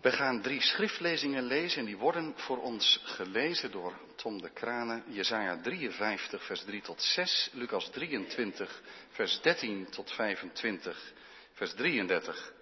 We 0.00 0.12
gaan 0.12 0.42
drie 0.42 0.60
schriftlezingen 0.62 1.42
lezen 1.42 1.78
en 1.78 1.84
die 1.84 1.96
worden 1.96 2.32
voor 2.36 2.62
ons 2.62 3.00
gelezen 3.04 3.70
door 3.70 3.98
Tom 4.16 4.42
de 4.42 4.50
Kranen. 4.50 5.04
Jezaja 5.06 5.60
53 5.62 6.44
vers 6.44 6.64
3 6.64 6.82
tot 6.82 7.02
6, 7.02 7.50
Lucas 7.52 7.90
23 7.90 8.82
vers 9.10 9.40
13 9.40 9.90
tot 9.90 10.12
25, 10.12 11.12
vers 11.52 11.74
33 11.74 12.52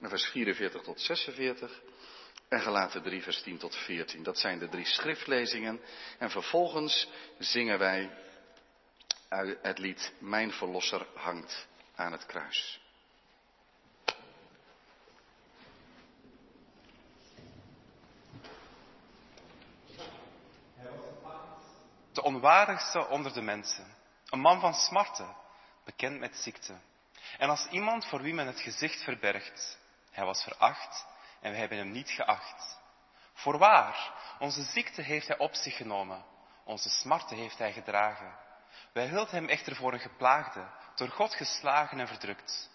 en 0.00 0.08
vers 0.08 0.24
44 0.24 0.82
tot 0.82 1.00
46 1.00 1.80
en 2.48 2.60
Gelaten 2.60 3.02
3 3.02 3.22
vers 3.22 3.42
10 3.42 3.58
tot 3.58 3.76
14. 3.76 4.22
Dat 4.22 4.38
zijn 4.38 4.58
de 4.58 4.68
drie 4.68 4.86
schriftlezingen 4.86 5.80
en 6.18 6.30
vervolgens 6.30 7.08
zingen 7.38 7.78
wij 7.78 8.10
het 9.62 9.78
lied 9.78 10.12
Mijn 10.18 10.52
Verlosser 10.52 11.06
hangt 11.14 11.66
aan 11.94 12.12
het 12.12 12.26
kruis. 12.26 12.81
De 22.12 22.22
onwaardigste 22.22 23.08
onder 23.08 23.32
de 23.32 23.42
mensen. 23.42 23.94
Een 24.26 24.40
man 24.40 24.60
van 24.60 24.74
smarten, 24.74 25.36
bekend 25.84 26.18
met 26.18 26.36
ziekte. 26.36 26.74
En 27.38 27.48
als 27.48 27.66
iemand 27.70 28.06
voor 28.06 28.22
wie 28.22 28.34
men 28.34 28.46
het 28.46 28.60
gezicht 28.60 29.02
verbergt. 29.02 29.78
Hij 30.10 30.24
was 30.24 30.42
veracht 30.42 31.06
en 31.40 31.50
wij 31.50 31.60
hebben 31.60 31.78
hem 31.78 31.90
niet 31.90 32.10
geacht. 32.10 32.80
Voorwaar, 33.34 34.12
onze 34.38 34.62
ziekte 34.62 35.02
heeft 35.02 35.28
hij 35.28 35.38
op 35.38 35.54
zich 35.54 35.76
genomen. 35.76 36.24
Onze 36.64 36.88
smarten 36.88 37.36
heeft 37.36 37.58
hij 37.58 37.72
gedragen. 37.72 38.34
Wij 38.92 39.08
hielden 39.08 39.34
hem 39.34 39.48
echter 39.48 39.76
voor 39.76 39.92
een 39.92 40.00
geplaagde, 40.00 40.68
door 40.94 41.08
God 41.08 41.34
geslagen 41.34 42.00
en 42.00 42.08
verdrukt. 42.08 42.70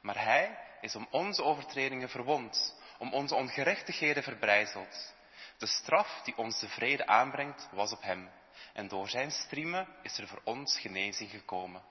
Maar 0.00 0.24
hij 0.24 0.58
is 0.80 0.94
om 0.94 1.06
onze 1.10 1.42
overtredingen 1.42 2.08
verwond, 2.08 2.76
om 2.98 3.12
onze 3.12 3.34
ongerechtigheden 3.34 4.22
verbrijzeld. 4.22 5.14
De 5.58 5.66
straf 5.66 6.20
die 6.24 6.36
ons 6.36 6.60
de 6.60 6.68
vrede 6.68 7.06
aanbrengt, 7.06 7.68
was 7.72 7.92
op 7.92 8.02
hem. 8.02 8.30
En 8.72 8.88
door 8.88 9.08
zijn 9.08 9.30
striemen 9.30 9.88
is 10.02 10.18
er 10.18 10.26
voor 10.28 10.40
ons 10.44 10.78
genezing 10.78 11.30
gekomen. 11.30 11.82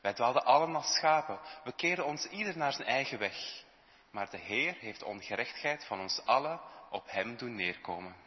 Wij 0.00 0.12
dwaalden 0.12 0.44
allen 0.44 0.74
als 0.76 0.94
schapen, 0.94 1.40
we 1.64 1.72
keerden 1.72 2.04
ons 2.04 2.26
ieder 2.26 2.56
naar 2.56 2.72
zijn 2.72 2.88
eigen 2.88 3.18
weg. 3.18 3.64
Maar 4.10 4.30
de 4.30 4.38
Heer 4.38 4.76
heeft 4.80 5.02
ongerechtigheid 5.02 5.84
van 5.84 6.00
ons 6.00 6.24
allen 6.24 6.60
op 6.90 7.10
hem 7.10 7.36
doen 7.36 7.54
neerkomen. 7.54 8.25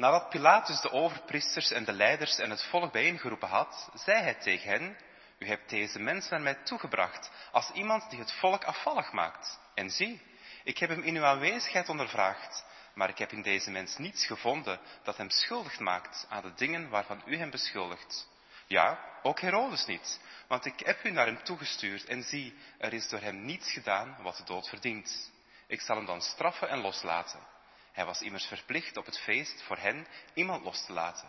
Nadat 0.00 0.28
Pilatus 0.28 0.80
de 0.80 0.90
overpriesters 0.92 1.70
en 1.70 1.84
de 1.84 1.92
leiders 1.92 2.38
en 2.38 2.50
het 2.50 2.62
volk 2.64 2.92
bijeengeroepen 2.92 3.48
had, 3.48 3.90
zei 3.94 4.22
hij 4.22 4.34
tegen 4.34 4.70
hen, 4.70 4.96
u 5.38 5.46
hebt 5.46 5.70
deze 5.70 5.98
mens 5.98 6.28
naar 6.28 6.40
mij 6.40 6.54
toegebracht 6.54 7.30
als 7.52 7.70
iemand 7.70 8.10
die 8.10 8.18
het 8.18 8.32
volk 8.32 8.64
afvallig 8.64 9.12
maakt. 9.12 9.60
En 9.74 9.90
zie, 9.90 10.22
ik 10.64 10.78
heb 10.78 10.90
hem 10.90 11.02
in 11.02 11.16
uw 11.16 11.24
aanwezigheid 11.24 11.88
ondervraagd, 11.88 12.64
maar 12.94 13.08
ik 13.08 13.18
heb 13.18 13.32
in 13.32 13.42
deze 13.42 13.70
mens 13.70 13.96
niets 13.96 14.26
gevonden 14.26 14.80
dat 15.02 15.16
hem 15.16 15.30
schuldig 15.30 15.78
maakt 15.78 16.26
aan 16.28 16.42
de 16.42 16.54
dingen 16.54 16.88
waarvan 16.88 17.22
u 17.26 17.36
hem 17.36 17.50
beschuldigt. 17.50 18.28
Ja, 18.66 18.98
ook 19.22 19.40
Herodes 19.40 19.86
niet, 19.86 20.20
want 20.48 20.64
ik 20.64 20.80
heb 20.80 21.04
u 21.04 21.10
naar 21.10 21.26
hem 21.26 21.42
toegestuurd 21.42 22.04
en 22.04 22.22
zie, 22.22 22.58
er 22.78 22.92
is 22.92 23.08
door 23.08 23.20
hem 23.20 23.44
niets 23.44 23.72
gedaan 23.72 24.16
wat 24.22 24.36
de 24.36 24.44
dood 24.44 24.68
verdient. 24.68 25.32
Ik 25.66 25.80
zal 25.80 25.96
hem 25.96 26.06
dan 26.06 26.22
straffen 26.22 26.68
en 26.68 26.80
loslaten. 26.80 27.58
Hij 27.92 28.04
was 28.04 28.20
immers 28.20 28.46
verplicht 28.46 28.96
op 28.96 29.06
het 29.06 29.18
feest 29.18 29.62
voor 29.62 29.76
hen 29.76 30.06
iemand 30.34 30.64
los 30.64 30.84
te 30.84 30.92
laten. 30.92 31.28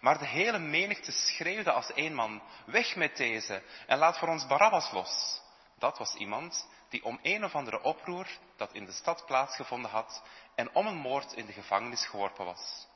Maar 0.00 0.18
de 0.18 0.26
hele 0.26 0.58
menigte 0.58 1.12
schreeuwde 1.12 1.72
als 1.72 1.92
één 1.92 2.14
man, 2.14 2.42
weg 2.66 2.96
met 2.96 3.16
deze 3.16 3.62
en 3.86 3.98
laat 3.98 4.18
voor 4.18 4.28
ons 4.28 4.46
Barabbas 4.46 4.90
los. 4.90 5.40
Dat 5.78 5.98
was 5.98 6.14
iemand 6.14 6.68
die 6.88 7.04
om 7.04 7.18
een 7.22 7.44
of 7.44 7.54
andere 7.54 7.82
oproer 7.82 8.26
dat 8.56 8.72
in 8.72 8.84
de 8.84 8.92
stad 8.92 9.26
plaatsgevonden 9.26 9.90
had 9.90 10.22
en 10.54 10.74
om 10.74 10.86
een 10.86 10.96
moord 10.96 11.32
in 11.32 11.46
de 11.46 11.52
gevangenis 11.52 12.06
geworpen 12.06 12.44
was. 12.44 12.86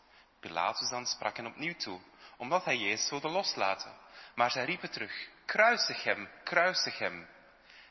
Pilatus 0.41 0.88
dan 0.88 1.06
sprak 1.06 1.37
hen 1.37 1.47
opnieuw 1.47 1.75
toe, 1.75 2.00
omdat 2.37 2.65
hij 2.65 2.76
Jezus 2.76 3.10
wilde 3.10 3.28
loslaten. 3.28 3.97
Maar 4.34 4.50
zij 4.50 4.65
riepen 4.65 4.91
terug, 4.91 5.28
kruisig 5.44 6.05
hem, 6.05 6.28
kruisig 6.44 6.99
hem. 6.99 7.28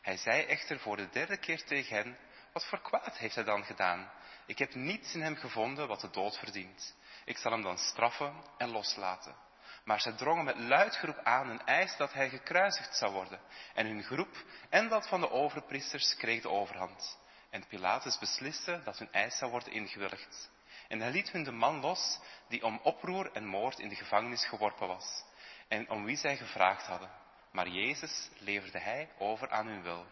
Hij 0.02 0.18
zei 0.18 0.44
echter 0.44 0.80
voor 0.80 0.98
de 0.98 1.10
derde 1.10 1.38
keer 1.38 1.64
tegen 1.64 1.96
hen, 1.96 2.18
wat 2.54 2.66
voor 2.66 2.82
kwaad 2.82 3.18
heeft 3.18 3.36
hij 3.36 3.44
dan 3.44 3.64
gedaan? 3.66 4.12
Ik 4.46 4.58
heb 4.58 4.76
niets 4.76 5.14
in 5.14 5.22
hem 5.22 5.36
gevonden 5.36 5.88
wat 5.88 6.02
de 6.02 6.10
dood 6.10 6.38
verdient. 6.38 6.96
Ik 7.26 7.38
zal 7.38 7.52
hem 7.52 7.62
dan 7.62 7.78
straffen 7.78 8.34
en 8.58 8.70
loslaten. 8.70 9.36
Maar 9.84 10.02
zij 10.02 10.12
drongen 10.12 10.46
met 10.46 10.60
luid 10.60 10.96
geroep 10.96 11.20
aan 11.24 11.50
en 11.50 11.66
eisten 11.66 11.98
dat 11.98 12.14
hij 12.14 12.30
gekruisigd 12.30 12.98
zou 12.98 13.14
worden. 13.14 13.40
En 13.74 13.86
hun 13.86 14.04
groep 14.04 14.44
en 14.70 14.90
dat 14.90 15.08
van 15.08 15.22
de 15.22 15.32
overpriesters 15.32 16.16
kreeg 16.16 16.42
de 16.42 16.50
overhand. 16.50 17.18
En 17.50 17.68
Pilatus 17.68 18.20
besliste 18.20 18.82
dat 18.84 19.00
hun 19.00 19.12
eis 19.12 19.38
zou 19.38 19.52
worden 19.52 19.72
ingewilligd. 19.74 20.52
En 20.88 21.00
hij 21.00 21.12
liet 21.12 21.32
hun 21.32 21.44
de 21.44 21.52
man 21.52 21.80
los 21.80 22.20
die 22.48 22.64
om 22.64 22.80
oproer 22.84 23.32
en 23.32 23.46
moord 23.46 23.80
in 23.80 23.90
de 23.90 23.96
gevangenis 23.96 24.46
geworpen 24.46 24.88
was. 24.88 25.24
En 25.68 25.90
om 25.90 26.06
wie 26.06 26.18
zij 26.18 26.38
gevraagd 26.38 26.86
hadden. 26.86 27.10
Maar 27.52 27.68
Jezus 27.68 28.30
leverde 28.38 28.80
hij 28.80 29.10
over 29.18 29.50
aan 29.50 29.68
hun 29.68 29.82
wil. 29.82 30.06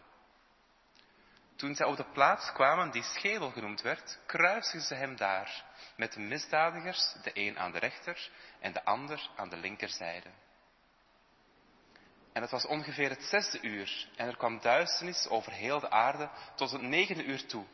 Toen 1.56 1.74
zij 1.74 1.86
op 1.86 1.96
de 1.96 2.10
plaats 2.12 2.52
kwamen 2.52 2.90
die 2.90 3.02
schedel 3.02 3.50
genoemd 3.50 3.82
werd, 3.82 4.18
kruisten 4.26 4.80
ze 4.80 4.94
hem 4.94 5.16
daar, 5.16 5.64
met 5.96 6.12
de 6.12 6.20
misdadigers, 6.20 7.14
de 7.22 7.30
een 7.34 7.58
aan 7.58 7.72
de 7.72 7.78
rechter 7.78 8.30
en 8.60 8.72
de 8.72 8.84
ander 8.84 9.30
aan 9.36 9.48
de 9.48 9.56
linkerzijde. 9.56 10.30
En 12.32 12.42
het 12.42 12.50
was 12.50 12.66
ongeveer 12.66 13.10
het 13.10 13.22
zesde 13.22 13.60
uur, 13.60 14.08
en 14.16 14.28
er 14.28 14.36
kwam 14.36 14.60
duisternis 14.60 15.28
over 15.28 15.52
heel 15.52 15.80
de 15.80 15.90
aarde 15.90 16.30
tot 16.54 16.70
het 16.70 16.82
negende 16.82 17.24
uur 17.24 17.46
toe. 17.46 17.64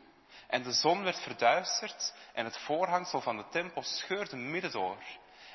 En 0.47 0.63
de 0.63 0.71
zon 0.71 1.03
werd 1.03 1.19
verduisterd, 1.19 2.13
en 2.33 2.45
het 2.45 2.57
voorhangsel 2.57 3.21
van 3.21 3.37
de 3.37 3.47
tempel 3.49 3.83
scheurde 3.83 4.35
midden 4.35 4.71
door. 4.71 5.03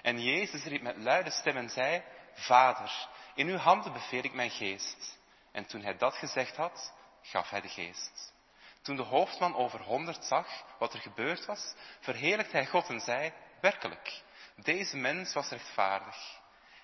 En 0.03 0.21
Jezus 0.21 0.65
riep 0.65 0.83
met 0.83 0.97
luide 0.97 1.31
stem 1.31 1.57
en 1.57 1.69
zei, 1.69 2.03
Vader, 2.33 3.09
in 3.35 3.49
uw 3.49 3.57
handen 3.57 3.93
beveel 3.93 4.23
ik 4.23 4.35
mijn 4.35 4.51
geest. 4.51 5.19
En 5.53 5.67
toen 5.67 5.83
hij 5.83 5.97
dat 5.97 6.15
gezegd 6.15 6.57
had, 6.57 6.93
gaf 7.31 7.51
hij 7.51 7.61
de 7.61 7.69
geest. 7.69 8.35
Toen 8.83 8.97
de 8.97 9.03
hoofdman 9.03 9.55
over 9.55 9.81
honderd 9.81 10.25
zag 10.25 10.65
wat 10.79 10.95
er 10.95 11.01
gebeurd 11.01 11.45
was, 11.45 11.75
verheerlijkte 12.01 12.57
hij 12.57 12.67
God 12.67 12.89
en 12.89 13.01
zei, 13.01 13.33
werkelijk, 13.61 14.23
deze 14.57 14.97
mens 14.97 15.33
was 15.33 15.49
rechtvaardig. 15.49 16.41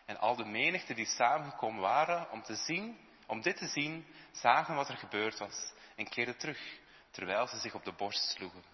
En 0.06 0.18
al 0.18 0.36
de 0.36 0.44
menigte 0.44 0.94
die 0.94 1.06
samengekomen 1.06 1.80
waren 1.80 2.30
om 2.30 2.42
te 2.42 2.54
zien, 2.54 2.98
om 3.26 3.40
dit 3.40 3.56
te 3.56 3.66
zien, 3.66 4.06
zagen 4.32 4.74
wat 4.74 4.88
er 4.88 4.96
gebeurd 4.96 5.38
was 5.38 5.72
en 5.96 6.08
keerden 6.08 6.38
terug, 6.38 6.78
terwijl 7.10 7.46
ze 7.46 7.58
zich 7.58 7.74
op 7.74 7.84
de 7.84 7.92
borst 7.92 8.30
sloegen. 8.30 8.64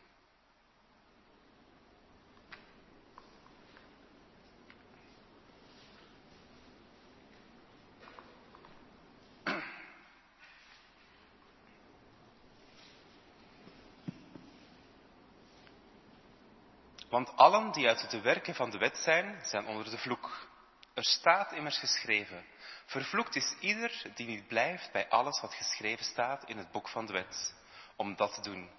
Want 17.09 17.37
allen 17.37 17.73
die 17.73 17.89
uit 17.89 18.11
de 18.11 18.21
werken 18.21 18.55
van 18.55 18.71
de 18.71 18.79
wet 18.79 18.99
zijn, 18.99 19.41
zijn 19.45 19.67
onder 19.67 19.91
de 19.91 19.99
vloek. 19.99 20.49
Er 20.95 21.05
staat 21.05 21.53
immers 21.53 21.79
geschreven, 21.79 22.45
vervloekt 22.87 23.37
is 23.37 23.57
ieder 23.61 24.03
die 24.15 24.27
niet 24.27 24.47
blijft 24.47 24.93
bij 24.93 25.09
alles 25.09 25.41
wat 25.41 25.55
geschreven 25.55 26.05
staat 26.05 26.45
in 26.45 26.59
het 26.59 26.71
boek 26.71 26.89
van 26.89 27.07
de 27.07 27.13
wet, 27.13 27.55
om 27.97 28.17
dat 28.17 28.35
te 28.35 28.41
doen. 28.41 28.71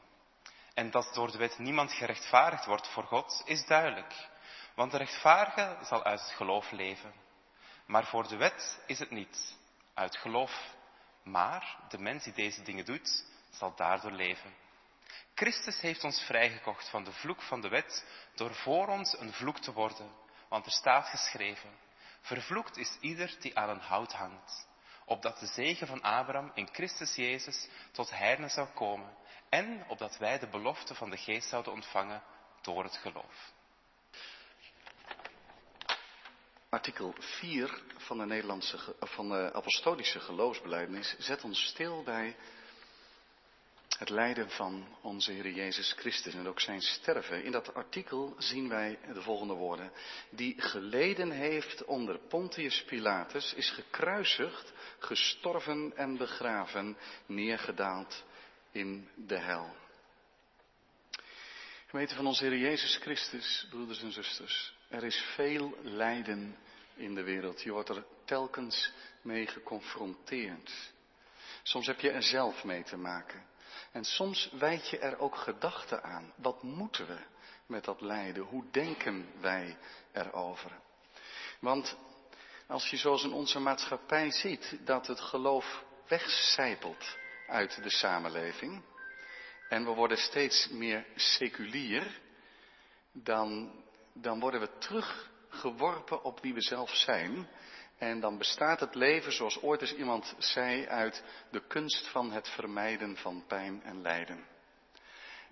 En 0.73 0.91
dat 0.91 1.13
door 1.13 1.31
de 1.31 1.37
wet 1.37 1.57
niemand 1.57 1.93
gerechtvaardigd 1.93 2.65
wordt 2.65 2.87
voor 2.87 3.03
God, 3.03 3.41
is 3.45 3.65
duidelijk, 3.65 4.29
want 4.75 4.91
de 4.91 4.97
rechtvaardige 4.97 5.77
zal 5.81 6.03
uit 6.03 6.21
het 6.21 6.31
geloof 6.31 6.71
leven. 6.71 7.13
Maar 7.85 8.05
voor 8.05 8.27
de 8.27 8.37
wet 8.37 8.81
is 8.85 8.99
het 8.99 9.09
niet, 9.09 9.57
uit 9.93 10.17
geloof. 10.17 10.77
Maar 11.23 11.77
de 11.89 11.97
mens 11.97 12.23
die 12.23 12.33
deze 12.33 12.61
dingen 12.61 12.85
doet, 12.85 13.25
zal 13.49 13.75
daardoor 13.75 14.11
leven. 14.11 14.53
Christus 15.35 15.81
heeft 15.81 16.03
ons 16.03 16.21
vrijgekocht 16.21 16.89
van 16.89 17.03
de 17.03 17.11
vloek 17.11 17.41
van 17.41 17.61
de 17.61 17.67
wet 17.67 18.05
door 18.35 18.55
voor 18.55 18.87
ons 18.87 19.19
een 19.19 19.33
vloek 19.33 19.59
te 19.59 19.73
worden. 19.73 20.11
Want 20.49 20.65
er 20.65 20.71
staat 20.71 21.07
geschreven, 21.07 21.69
vervloekt 22.21 22.77
is 22.77 22.97
ieder 22.99 23.35
die 23.39 23.57
aan 23.57 23.69
een 23.69 23.79
hout 23.79 24.13
hangt. 24.13 24.67
Opdat 25.05 25.39
de 25.39 25.45
zegen 25.45 25.87
van 25.87 26.01
Abraham 26.01 26.51
in 26.53 26.69
Christus 26.71 27.15
Jezus 27.15 27.69
tot 27.91 28.09
heiden 28.09 28.49
zou 28.49 28.67
komen. 28.67 29.17
En 29.49 29.85
opdat 29.87 30.17
wij 30.17 30.39
de 30.39 30.47
belofte 30.47 30.95
van 30.95 31.09
de 31.09 31.17
geest 31.17 31.49
zouden 31.49 31.73
ontvangen 31.73 32.23
door 32.61 32.83
het 32.83 32.97
geloof. 32.97 33.51
Artikel 36.69 37.15
4 37.19 37.81
van 37.97 38.17
de, 38.17 38.25
Nederlandse, 38.25 38.95
van 38.99 39.29
de 39.29 39.53
apostolische 39.53 40.19
geloofsbelijdenis 40.19 41.15
zet 41.17 41.43
ons 41.43 41.65
stil 41.65 42.03
bij 42.03 42.35
Het 43.99 44.09
lijden 44.09 44.49
van 44.49 44.97
onze 45.01 45.31
Heer 45.31 45.49
Jezus 45.49 45.93
Christus 45.97 46.33
en 46.33 46.47
ook 46.47 46.59
zijn 46.59 46.81
sterven. 46.81 47.43
In 47.43 47.51
dat 47.51 47.73
artikel 47.73 48.35
zien 48.37 48.69
wij 48.69 48.99
de 49.13 49.21
volgende 49.21 49.53
woorden. 49.53 49.91
Die 50.29 50.61
geleden 50.61 51.31
heeft 51.31 51.85
onder 51.85 52.19
Pontius 52.19 52.83
Pilatus, 52.83 53.53
is 53.53 53.69
gekruisigd, 53.69 54.73
gestorven 54.99 55.93
en 55.95 56.17
begraven, 56.17 56.97
neergedaald 57.25 58.23
in 58.71 59.09
de 59.15 59.37
hel. 59.37 59.75
Gemeente 61.87 62.15
van 62.15 62.27
onze 62.27 62.45
Heer 62.45 62.57
Jezus 62.57 62.95
Christus, 62.95 63.67
broeders 63.69 64.01
en 64.01 64.11
zusters, 64.11 64.73
er 64.89 65.03
is 65.03 65.17
veel 65.35 65.77
lijden 65.81 66.57
in 66.95 67.15
de 67.15 67.23
wereld. 67.23 67.61
Je 67.61 67.71
wordt 67.71 67.89
er 67.89 68.05
telkens 68.25 68.91
mee 69.21 69.47
geconfronteerd. 69.47 70.91
Soms 71.63 71.87
heb 71.87 71.99
je 71.99 72.11
er 72.11 72.23
zelf 72.23 72.63
mee 72.63 72.83
te 72.83 72.97
maken. 72.97 73.47
En 73.91 74.03
soms 74.03 74.49
wijd 74.51 74.89
je 74.89 74.99
er 74.99 75.19
ook 75.19 75.35
gedachten 75.35 76.03
aan. 76.03 76.33
Wat 76.35 76.63
moeten 76.63 77.07
we 77.07 77.17
met 77.65 77.83
dat 77.85 78.01
lijden? 78.01 78.43
Hoe 78.43 78.63
denken 78.71 79.31
wij 79.39 79.77
erover? 80.11 80.71
Want 81.59 81.97
als 82.67 82.89
je 82.89 82.97
zoals 82.97 83.23
in 83.23 83.33
onze 83.33 83.59
maatschappij 83.59 84.31
ziet 84.31 84.77
dat 84.85 85.07
het 85.07 85.19
geloof 85.19 85.83
wegcijpelt 86.07 87.17
uit 87.47 87.83
de 87.83 87.89
samenleving 87.89 88.81
en 89.69 89.85
we 89.85 89.91
worden 89.91 90.17
steeds 90.17 90.67
meer 90.69 91.05
seculier, 91.15 92.19
dan, 93.11 93.71
dan 94.13 94.39
worden 94.39 94.59
we 94.59 94.77
teruggeworpen 94.77 96.23
op 96.23 96.39
wie 96.41 96.53
we 96.53 96.61
zelf 96.61 96.95
zijn 96.95 97.47
en 97.99 98.19
dan 98.19 98.37
bestaat 98.37 98.79
het 98.79 98.95
leven, 98.95 99.31
zoals 99.31 99.61
ooit 99.61 99.81
eens 99.81 99.95
iemand 99.95 100.35
zei, 100.37 100.85
uit 100.85 101.23
de 101.51 101.67
kunst 101.67 102.07
van 102.07 102.31
het 102.31 102.49
vermijden 102.49 103.17
van 103.17 103.43
pijn 103.47 103.83
en 103.83 104.01
lijden. 104.01 104.45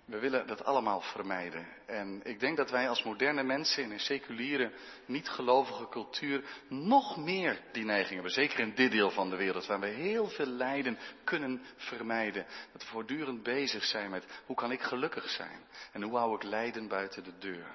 We 0.04 0.18
willen 0.18 0.46
dat 0.46 0.64
allemaal 0.64 1.00
vermijden. 1.00 1.66
En 1.86 2.20
ik 2.24 2.40
denk 2.40 2.56
dat 2.56 2.70
wij 2.70 2.88
als 2.88 3.02
moderne 3.02 3.42
mensen 3.42 3.82
in 3.82 3.90
een 3.90 4.00
seculiere, 4.00 4.72
niet-gelovige 5.06 5.88
cultuur 5.88 6.44
nog 6.68 7.16
meer 7.16 7.60
die 7.72 7.84
neiging 7.84 8.14
hebben. 8.14 8.32
Zeker 8.32 8.58
in 8.58 8.74
dit 8.74 8.90
deel 8.90 9.10
van 9.10 9.30
de 9.30 9.36
wereld, 9.36 9.66
waar 9.66 9.80
we 9.80 9.86
heel 9.86 10.28
veel 10.28 10.46
lijden 10.46 10.98
kunnen 11.24 11.62
vermijden. 11.76 12.46
Dat 12.72 12.82
we 12.82 12.88
voortdurend 12.88 13.42
bezig 13.42 13.84
zijn 13.84 14.10
met 14.10 14.42
hoe 14.46 14.56
kan 14.56 14.72
ik 14.72 14.80
gelukkig 14.82 15.28
zijn? 15.28 15.64
En 15.92 16.02
hoe 16.02 16.16
hou 16.16 16.34
ik 16.34 16.42
lijden 16.42 16.88
buiten 16.88 17.24
de 17.24 17.38
deur? 17.38 17.66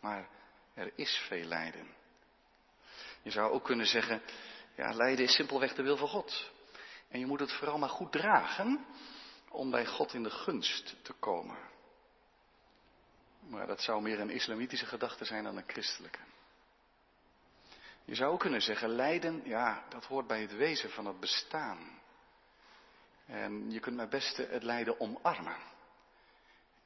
Maar 0.00 0.28
er 0.74 0.92
is 0.94 1.24
veel 1.28 1.44
lijden. 1.44 2.00
Je 3.22 3.30
zou 3.30 3.52
ook 3.52 3.64
kunnen 3.64 3.86
zeggen, 3.86 4.22
ja, 4.76 4.92
lijden 4.92 5.24
is 5.24 5.34
simpelweg 5.34 5.74
de 5.74 5.82
wil 5.82 5.96
van 5.96 6.08
God. 6.08 6.50
En 7.08 7.18
je 7.18 7.26
moet 7.26 7.40
het 7.40 7.52
vooral 7.52 7.78
maar 7.78 7.88
goed 7.88 8.12
dragen 8.12 8.86
om 9.50 9.70
bij 9.70 9.86
God 9.86 10.14
in 10.14 10.22
de 10.22 10.30
gunst 10.30 10.96
te 11.02 11.12
komen. 11.12 11.58
Maar 13.48 13.66
dat 13.66 13.80
zou 13.80 14.02
meer 14.02 14.20
een 14.20 14.30
islamitische 14.30 14.86
gedachte 14.86 15.24
zijn 15.24 15.44
dan 15.44 15.56
een 15.56 15.64
christelijke. 15.66 16.18
Je 18.04 18.14
zou 18.14 18.32
ook 18.32 18.40
kunnen 18.40 18.62
zeggen, 18.62 18.88
lijden, 18.88 19.42
ja, 19.44 19.84
dat 19.88 20.04
hoort 20.04 20.26
bij 20.26 20.40
het 20.40 20.56
wezen 20.56 20.90
van 20.90 21.06
het 21.06 21.20
bestaan. 21.20 22.00
En 23.26 23.70
je 23.70 23.80
kunt 23.80 23.96
maar 23.96 24.08
beste 24.08 24.46
het 24.50 24.62
lijden 24.62 25.00
omarmen. 25.00 25.56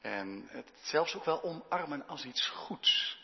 En 0.00 0.46
het 0.48 0.72
zelfs 0.82 1.14
ook 1.14 1.24
wel 1.24 1.42
omarmen 1.42 2.08
als 2.08 2.24
iets 2.24 2.48
goeds. 2.48 3.18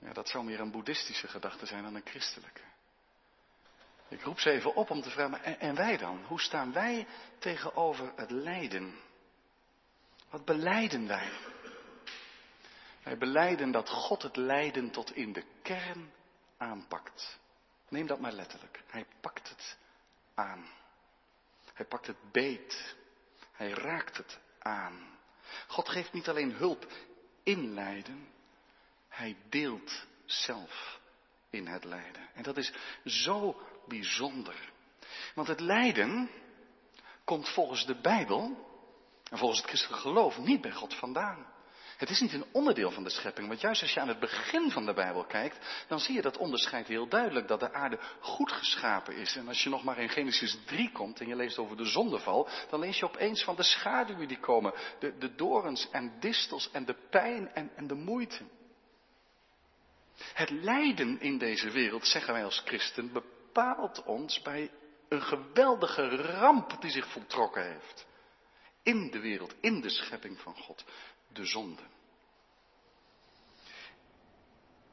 Ja, 0.00 0.12
dat 0.12 0.28
zou 0.28 0.44
meer 0.44 0.60
een 0.60 0.70
boeddhistische 0.70 1.28
gedachte 1.28 1.66
zijn 1.66 1.82
dan 1.82 1.94
een 1.94 2.06
christelijke. 2.06 2.60
Ik 4.08 4.22
roep 4.22 4.38
ze 4.40 4.50
even 4.50 4.74
op 4.74 4.90
om 4.90 5.02
te 5.02 5.10
vragen, 5.10 5.42
en, 5.42 5.60
en 5.60 5.74
wij 5.74 5.96
dan? 5.96 6.24
Hoe 6.24 6.40
staan 6.40 6.72
wij 6.72 7.06
tegenover 7.38 8.12
het 8.16 8.30
lijden? 8.30 8.94
Wat 10.30 10.44
beleiden 10.44 11.06
wij? 11.06 11.30
Wij 13.02 13.18
beleiden 13.18 13.70
dat 13.70 13.88
God 13.88 14.22
het 14.22 14.36
lijden 14.36 14.90
tot 14.90 15.14
in 15.14 15.32
de 15.32 15.44
kern 15.62 16.12
aanpakt. 16.56 17.38
Neem 17.88 18.06
dat 18.06 18.20
maar 18.20 18.32
letterlijk. 18.32 18.82
Hij 18.86 19.06
pakt 19.20 19.48
het 19.48 19.78
aan. 20.34 20.66
Hij 21.74 21.86
pakt 21.86 22.06
het 22.06 22.32
beet. 22.32 22.96
Hij 23.52 23.70
raakt 23.70 24.16
het 24.16 24.38
aan. 24.58 25.18
God 25.66 25.88
geeft 25.88 26.12
niet 26.12 26.28
alleen 26.28 26.52
hulp 26.52 26.86
in 27.42 27.74
lijden, 27.74 28.28
hij 29.10 29.36
deelt 29.48 30.06
zelf 30.24 31.00
in 31.50 31.66
het 31.66 31.84
lijden. 31.84 32.28
En 32.34 32.42
dat 32.42 32.56
is 32.56 32.72
zo 33.04 33.60
bijzonder. 33.88 34.72
Want 35.34 35.48
het 35.48 35.60
lijden 35.60 36.30
komt 37.24 37.48
volgens 37.48 37.86
de 37.86 38.00
Bijbel 38.00 38.68
en 39.30 39.38
volgens 39.38 39.60
het 39.60 39.68
christelijk 39.68 40.02
geloof 40.02 40.38
niet 40.38 40.60
bij 40.60 40.72
God 40.72 40.94
vandaan. 40.94 41.46
Het 42.00 42.10
is 42.10 42.20
niet 42.20 42.32
een 42.32 42.46
onderdeel 42.52 42.90
van 42.90 43.04
de 43.04 43.10
schepping, 43.10 43.48
want 43.48 43.60
juist 43.60 43.82
als 43.82 43.92
je 43.92 44.00
aan 44.00 44.08
het 44.08 44.20
begin 44.20 44.70
van 44.70 44.86
de 44.86 44.92
Bijbel 44.92 45.24
kijkt, 45.24 45.84
dan 45.88 46.00
zie 46.00 46.14
je 46.14 46.22
dat 46.22 46.36
onderscheid 46.36 46.86
heel 46.86 47.08
duidelijk, 47.08 47.48
dat 47.48 47.60
de 47.60 47.72
aarde 47.72 47.98
goed 48.20 48.52
geschapen 48.52 49.16
is. 49.16 49.36
En 49.36 49.48
als 49.48 49.62
je 49.62 49.68
nog 49.68 49.84
maar 49.84 49.98
in 49.98 50.08
Genesis 50.08 50.58
3 50.66 50.92
komt 50.92 51.20
en 51.20 51.26
je 51.26 51.36
leest 51.36 51.58
over 51.58 51.76
de 51.76 51.84
zondeval, 51.84 52.48
dan 52.70 52.80
lees 52.80 52.98
je 52.98 53.04
opeens 53.04 53.44
van 53.44 53.56
de 53.56 53.62
schaduwen 53.62 54.28
die 54.28 54.40
komen, 54.40 54.72
de, 54.98 55.18
de 55.18 55.34
dorens 55.34 55.90
en 55.90 56.20
distels 56.20 56.70
en 56.70 56.84
de 56.84 56.96
pijn 57.10 57.54
en, 57.54 57.70
en 57.76 57.86
de 57.86 57.94
moeite. 57.94 58.44
Het 60.34 60.50
lijden 60.50 61.20
in 61.20 61.38
deze 61.38 61.70
wereld, 61.70 62.06
zeggen 62.06 62.32
wij 62.32 62.44
als 62.44 62.62
christen, 62.64 63.12
bepaalt 63.12 64.02
ons 64.04 64.42
bij 64.42 64.70
een 65.08 65.22
geweldige 65.22 66.16
ramp 66.16 66.80
die 66.80 66.90
zich 66.90 67.06
voltrokken 67.12 67.72
heeft. 67.72 68.06
In 68.82 69.10
de 69.10 69.20
wereld, 69.20 69.54
in 69.60 69.80
de 69.80 69.90
schepping 69.90 70.40
van 70.40 70.54
God, 70.54 70.84
de 71.28 71.44
zonde. 71.44 71.82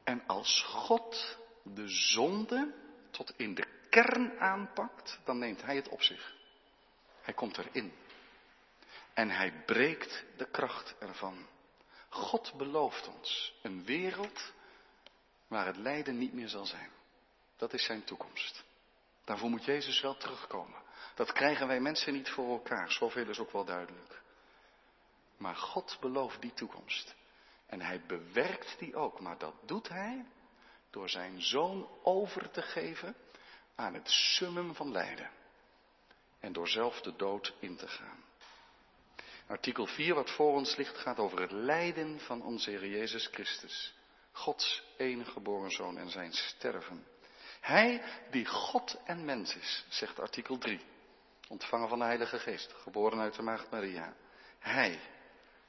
En 0.04 0.26
als 0.26 0.62
God 0.62 1.38
de 1.62 1.88
zonde 1.88 2.74
tot 3.10 3.32
in 3.36 3.54
de 3.54 3.66
kern 3.90 4.40
aanpakt, 4.40 5.18
dan 5.24 5.38
neemt 5.38 5.62
Hij 5.62 5.76
het 5.76 5.88
op 5.88 6.02
zich. 6.02 6.34
Hij 7.22 7.34
komt 7.34 7.58
erin. 7.58 7.92
En 9.14 9.30
Hij 9.30 9.62
breekt 9.66 10.24
de 10.36 10.50
kracht 10.50 10.94
ervan. 10.98 11.46
God 12.08 12.54
belooft 12.56 13.08
ons 13.08 13.54
een 13.62 13.84
wereld 13.84 14.52
waar 15.48 15.66
het 15.66 15.76
lijden 15.76 16.18
niet 16.18 16.32
meer 16.32 16.48
zal 16.48 16.66
zijn. 16.66 16.90
Dat 17.56 17.72
is 17.72 17.84
zijn 17.84 18.04
toekomst. 18.04 18.64
Daarvoor 19.24 19.50
moet 19.50 19.64
Jezus 19.64 20.00
wel 20.00 20.16
terugkomen. 20.16 20.82
Dat 21.14 21.32
krijgen 21.32 21.66
wij 21.66 21.80
mensen 21.80 22.12
niet 22.12 22.30
voor 22.30 22.50
elkaar, 22.50 22.92
zoveel 22.92 23.28
is 23.28 23.38
ook 23.38 23.52
wel 23.52 23.64
duidelijk. 23.64 24.22
Maar 25.36 25.56
God 25.56 25.96
belooft 26.00 26.40
die 26.40 26.54
toekomst. 26.54 27.14
En 27.66 27.80
hij 27.80 28.02
bewerkt 28.06 28.78
die 28.78 28.96
ook, 28.96 29.20
maar 29.20 29.38
dat 29.38 29.54
doet 29.64 29.88
hij 29.88 30.26
door 30.90 31.08
zijn 31.08 31.42
zoon 31.42 31.88
over 32.02 32.50
te 32.50 32.62
geven 32.62 33.16
aan 33.74 33.94
het 33.94 34.08
summum 34.08 34.74
van 34.74 34.90
lijden. 34.90 35.30
En 36.40 36.52
door 36.52 36.68
zelf 36.68 37.00
de 37.00 37.16
dood 37.16 37.54
in 37.58 37.76
te 37.76 37.88
gaan. 37.88 38.24
Artikel 39.46 39.86
4 39.86 40.14
wat 40.14 40.30
voor 40.30 40.52
ons 40.52 40.76
ligt 40.76 40.98
gaat 40.98 41.18
over 41.18 41.40
het 41.40 41.52
lijden 41.52 42.20
van 42.20 42.42
onze 42.42 42.70
Heer 42.70 42.88
Jezus 42.88 43.26
Christus. 43.26 43.94
Gods 44.38 44.82
enige 44.96 45.30
geboren 45.30 45.70
zoon 45.70 45.98
en 45.98 46.10
zijn 46.10 46.32
sterven. 46.32 47.06
Hij 47.60 48.02
die 48.30 48.46
God 48.46 49.00
en 49.04 49.24
mens 49.24 49.54
is, 49.54 49.84
zegt 49.88 50.20
artikel 50.20 50.58
3. 50.58 50.80
Ontvangen 51.48 51.88
van 51.88 51.98
de 51.98 52.04
Heilige 52.04 52.38
Geest, 52.38 52.72
geboren 52.72 53.18
uit 53.18 53.34
de 53.34 53.42
Maagd 53.42 53.70
Maria. 53.70 54.14
Hij 54.58 55.00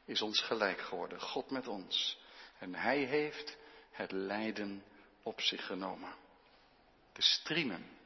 is 0.05 0.21
ons 0.21 0.41
gelijk 0.41 0.81
geworden, 0.81 1.21
God 1.21 1.49
met 1.49 1.67
ons. 1.67 2.19
En 2.59 2.75
hij 2.75 2.97
heeft 2.97 3.57
het 3.91 4.11
lijden 4.11 4.83
op 5.23 5.41
zich 5.41 5.65
genomen. 5.65 6.13
De 7.13 7.21
striemen 7.21 7.97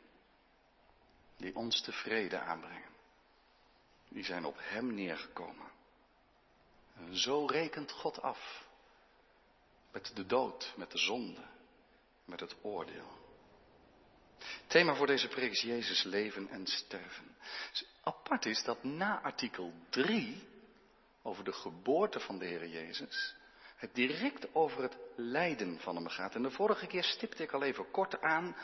die 1.37 1.55
ons 1.55 1.81
tevreden 1.81 2.45
aanbrengen, 2.45 2.91
die 4.09 4.23
zijn 4.23 4.45
op 4.45 4.57
hem 4.59 4.93
neergekomen. 4.93 5.71
En 6.95 7.17
zo 7.17 7.45
rekent 7.45 7.91
God 7.91 8.21
af 8.21 8.65
met 9.93 10.11
de 10.15 10.25
dood, 10.25 10.73
met 10.75 10.91
de 10.91 10.97
zonde, 10.97 11.41
met 12.25 12.39
het 12.39 12.55
oordeel. 12.61 13.21
Thema 14.67 14.95
voor 14.95 15.07
deze 15.07 15.27
preek 15.27 15.51
is 15.51 15.61
Jezus 15.61 16.03
leven 16.03 16.49
en 16.49 16.67
sterven. 16.67 17.35
Dus 17.71 17.85
apart 18.03 18.45
is 18.45 18.63
dat 18.63 18.83
na 18.83 19.21
artikel 19.21 19.73
3 19.89 20.47
over 21.21 21.43
de 21.43 21.53
geboorte 21.53 22.19
van 22.19 22.39
de 22.39 22.45
Heer 22.45 22.67
Jezus, 22.67 23.35
het 23.75 23.95
direct 23.95 24.55
over 24.55 24.81
het 24.81 24.97
lijden 25.15 25.79
van 25.79 25.95
hem 25.95 26.07
gaat. 26.07 26.35
En 26.35 26.41
de 26.41 26.51
vorige 26.51 26.87
keer 26.87 27.03
stipte 27.03 27.43
ik 27.43 27.51
al 27.51 27.63
even 27.63 27.91
kort 27.91 28.21
aan 28.21 28.55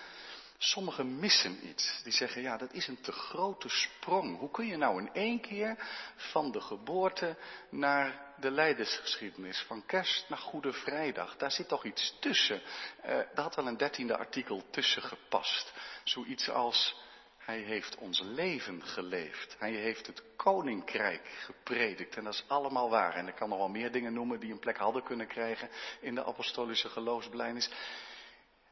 Sommigen 0.61 1.19
missen 1.19 1.67
iets. 1.67 2.01
Die 2.03 2.13
zeggen, 2.13 2.41
ja, 2.41 2.57
dat 2.57 2.73
is 2.73 2.87
een 2.87 3.01
te 3.01 3.11
grote 3.11 3.69
sprong. 3.69 4.37
Hoe 4.39 4.51
kun 4.51 4.65
je 4.65 4.77
nou 4.77 4.99
in 4.99 5.13
één 5.13 5.41
keer 5.41 5.75
van 6.15 6.51
de 6.51 6.61
geboorte 6.61 7.35
naar 7.69 8.33
de 8.39 8.51
leidersgeschiedenis, 8.51 9.59
van 9.67 9.85
kerst 9.85 10.29
naar 10.29 10.37
Goede 10.37 10.73
Vrijdag, 10.73 11.37
daar 11.37 11.51
zit 11.51 11.67
toch 11.67 11.85
iets 11.85 12.15
tussen. 12.19 12.61
Daar 13.03 13.27
had 13.33 13.55
wel 13.55 13.67
een 13.67 13.77
dertiende 13.77 14.17
artikel 14.17 14.63
tussen 14.69 15.01
gepast. 15.01 15.73
Zoiets 16.03 16.49
als, 16.49 16.95
Hij 17.37 17.59
heeft 17.59 17.97
ons 17.97 18.21
leven 18.21 18.83
geleefd. 18.85 19.55
Hij 19.59 19.71
heeft 19.71 20.07
het 20.07 20.23
koninkrijk 20.35 21.27
gepredikt. 21.45 22.15
En 22.17 22.23
dat 22.23 22.33
is 22.33 22.43
allemaal 22.47 22.89
waar. 22.89 23.13
En 23.13 23.27
ik 23.27 23.35
kan 23.35 23.49
nog 23.49 23.57
wel 23.57 23.69
meer 23.69 23.91
dingen 23.91 24.13
noemen 24.13 24.39
die 24.39 24.51
een 24.51 24.59
plek 24.59 24.77
hadden 24.77 25.03
kunnen 25.03 25.27
krijgen 25.27 25.69
in 26.01 26.15
de 26.15 26.25
apostolische 26.25 26.89
geloofsbelijdenis. 26.89 27.69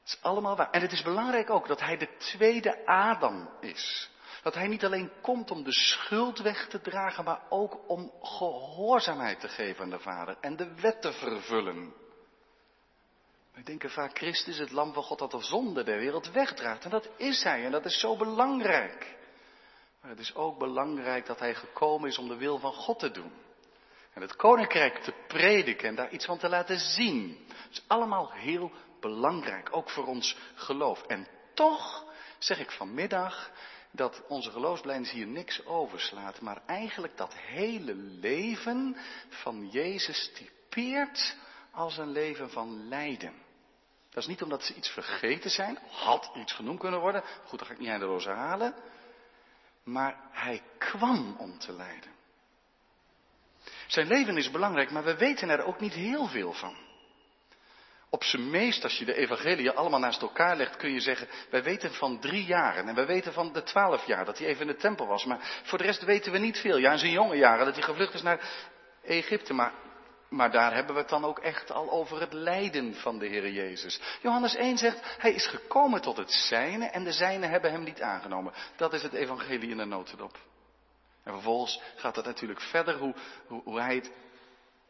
Het 0.07 0.15
is 0.15 0.23
allemaal 0.23 0.55
waar. 0.55 0.71
En 0.71 0.81
het 0.81 0.91
is 0.91 1.01
belangrijk 1.01 1.49
ook 1.49 1.67
dat 1.67 1.79
hij 1.79 1.97
de 1.97 2.17
tweede 2.17 2.85
Adam 2.85 3.49
is. 3.59 4.09
Dat 4.43 4.53
hij 4.53 4.67
niet 4.67 4.85
alleen 4.85 5.11
komt 5.21 5.51
om 5.51 5.63
de 5.63 5.71
schuld 5.71 6.39
weg 6.39 6.67
te 6.67 6.81
dragen, 6.81 7.23
maar 7.23 7.41
ook 7.49 7.89
om 7.89 8.11
gehoorzaamheid 8.21 9.39
te 9.39 9.47
geven 9.47 9.83
aan 9.83 9.89
de 9.89 9.99
Vader 9.99 10.37
en 10.41 10.55
de 10.55 10.75
wet 10.75 11.01
te 11.01 11.13
vervullen. 11.13 11.93
Wij 13.53 13.63
denken 13.63 13.89
vaak, 13.89 14.17
Christus, 14.17 14.57
het 14.57 14.71
lam 14.71 14.93
van 14.93 15.03
God 15.03 15.19
dat 15.19 15.31
de 15.31 15.41
zonde 15.41 15.83
der 15.83 15.97
wereld 15.97 16.31
wegdraagt. 16.31 16.83
En 16.83 16.89
dat 16.89 17.09
is 17.17 17.43
hij 17.43 17.65
en 17.65 17.71
dat 17.71 17.85
is 17.85 17.99
zo 17.99 18.17
belangrijk. 18.17 19.15
Maar 20.01 20.09
het 20.09 20.19
is 20.19 20.35
ook 20.35 20.57
belangrijk 20.57 21.25
dat 21.25 21.39
hij 21.39 21.55
gekomen 21.55 22.09
is 22.09 22.17
om 22.17 22.27
de 22.27 22.37
wil 22.37 22.57
van 22.57 22.73
God 22.73 22.99
te 22.99 23.11
doen. 23.11 23.31
En 24.13 24.21
het 24.21 24.35
koninkrijk 24.35 24.97
te 24.97 25.13
prediken 25.27 25.87
en 25.87 25.95
daar 25.95 26.11
iets 26.11 26.25
van 26.25 26.37
te 26.37 26.49
laten 26.49 26.79
zien. 26.79 27.45
Dat 27.47 27.71
is 27.71 27.83
allemaal 27.87 28.31
heel 28.31 28.71
belangrijk, 28.99 29.75
ook 29.75 29.89
voor 29.89 30.05
ons 30.05 30.37
geloof. 30.55 31.03
En 31.03 31.27
toch 31.53 32.05
zeg 32.37 32.59
ik 32.59 32.71
vanmiddag 32.71 33.51
dat 33.91 34.23
onze 34.27 34.51
geloofsblijdenis 34.51 35.11
hier 35.11 35.27
niks 35.27 35.65
overslaat, 35.65 36.41
maar 36.41 36.61
eigenlijk 36.65 37.17
dat 37.17 37.33
hele 37.33 37.95
leven 37.95 38.97
van 39.29 39.69
Jezus 39.69 40.31
typeert 40.33 41.35
als 41.71 41.97
een 41.97 42.11
leven 42.11 42.49
van 42.49 42.87
lijden. 42.87 43.33
Dat 44.09 44.23
is 44.23 44.27
niet 44.27 44.41
omdat 44.41 44.63
ze 44.63 44.73
iets 44.73 44.89
vergeten 44.89 45.49
zijn, 45.49 45.79
had 45.89 46.31
iets 46.35 46.53
genoemd 46.53 46.79
kunnen 46.79 46.99
worden, 46.99 47.23
goed, 47.45 47.59
dan 47.59 47.67
ga 47.67 47.73
ik 47.73 47.79
niet 47.79 47.89
eindeloos 47.89 48.25
halen, 48.25 48.75
maar 49.83 50.17
hij 50.31 50.61
kwam 50.77 51.35
om 51.37 51.59
te 51.59 51.71
lijden. 51.71 52.11
Zijn 53.87 54.07
leven 54.07 54.37
is 54.37 54.51
belangrijk, 54.51 54.91
maar 54.91 55.03
we 55.03 55.15
weten 55.15 55.49
er 55.49 55.63
ook 55.63 55.79
niet 55.79 55.93
heel 55.93 56.27
veel 56.27 56.53
van. 56.53 56.86
Op 58.09 58.23
zijn 58.23 58.49
meest, 58.49 58.83
als 58.83 58.97
je 58.97 59.05
de 59.05 59.15
evangelie 59.15 59.71
allemaal 59.71 59.99
naast 59.99 60.21
elkaar 60.21 60.57
legt, 60.57 60.75
kun 60.75 60.91
je 60.93 60.99
zeggen, 60.99 61.27
wij 61.49 61.63
weten 61.63 61.93
van 61.93 62.19
drie 62.19 62.45
jaren 62.45 62.87
en 62.87 62.95
wij 62.95 63.05
weten 63.05 63.33
van 63.33 63.53
de 63.53 63.63
twaalf 63.63 64.05
jaar 64.05 64.25
dat 64.25 64.37
hij 64.37 64.47
even 64.47 64.61
in 64.61 64.67
de 64.67 64.75
tempel 64.75 65.07
was. 65.07 65.25
Maar 65.25 65.61
voor 65.63 65.77
de 65.77 65.83
rest 65.83 66.03
weten 66.03 66.31
we 66.31 66.37
niet 66.37 66.57
veel. 66.57 66.77
Ja, 66.77 66.91
in 66.91 66.97
zijn 66.97 67.11
jonge 67.11 67.35
jaren 67.35 67.65
dat 67.65 67.75
hij 67.75 67.83
gevlucht 67.83 68.13
is 68.13 68.21
naar 68.21 68.49
Egypte. 69.03 69.53
Maar, 69.53 69.73
maar 70.29 70.51
daar 70.51 70.73
hebben 70.73 70.93
we 70.93 71.01
het 71.01 71.09
dan 71.09 71.25
ook 71.25 71.39
echt 71.39 71.71
al 71.71 71.91
over 71.91 72.19
het 72.19 72.33
lijden 72.33 72.95
van 72.95 73.19
de 73.19 73.27
Heer 73.27 73.49
Jezus. 73.49 73.99
Johannes 74.21 74.55
1 74.55 74.77
zegt, 74.77 74.99
hij 75.17 75.33
is 75.33 75.47
gekomen 75.47 76.01
tot 76.01 76.17
het 76.17 76.31
zijne 76.31 76.85
en 76.85 77.03
de 77.03 77.11
zijnen 77.11 77.49
hebben 77.49 77.71
hem 77.71 77.83
niet 77.83 78.01
aangenomen. 78.01 78.53
Dat 78.75 78.93
is 78.93 79.03
het 79.03 79.13
evangelie 79.13 79.69
in 79.69 79.77
de 79.77 79.85
notendop. 79.85 80.37
En 81.23 81.33
vervolgens 81.33 81.81
gaat 81.95 82.15
het 82.15 82.25
natuurlijk 82.25 82.61
verder 82.61 82.97
hoe, 82.97 83.15
hoe, 83.47 83.61
hoe 83.63 83.81
hij 83.81 83.95
het, 83.95 84.11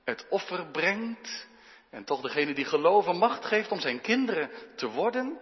het 0.03 0.25
offer 0.29 0.67
brengt 0.67 1.47
en 1.89 2.03
toch 2.03 2.21
degene 2.21 2.53
die 2.53 2.65
geloven 2.65 3.17
macht 3.17 3.45
geeft 3.45 3.71
om 3.71 3.79
zijn 3.79 4.01
kinderen 4.01 4.49
te 4.75 4.87
worden. 4.87 5.39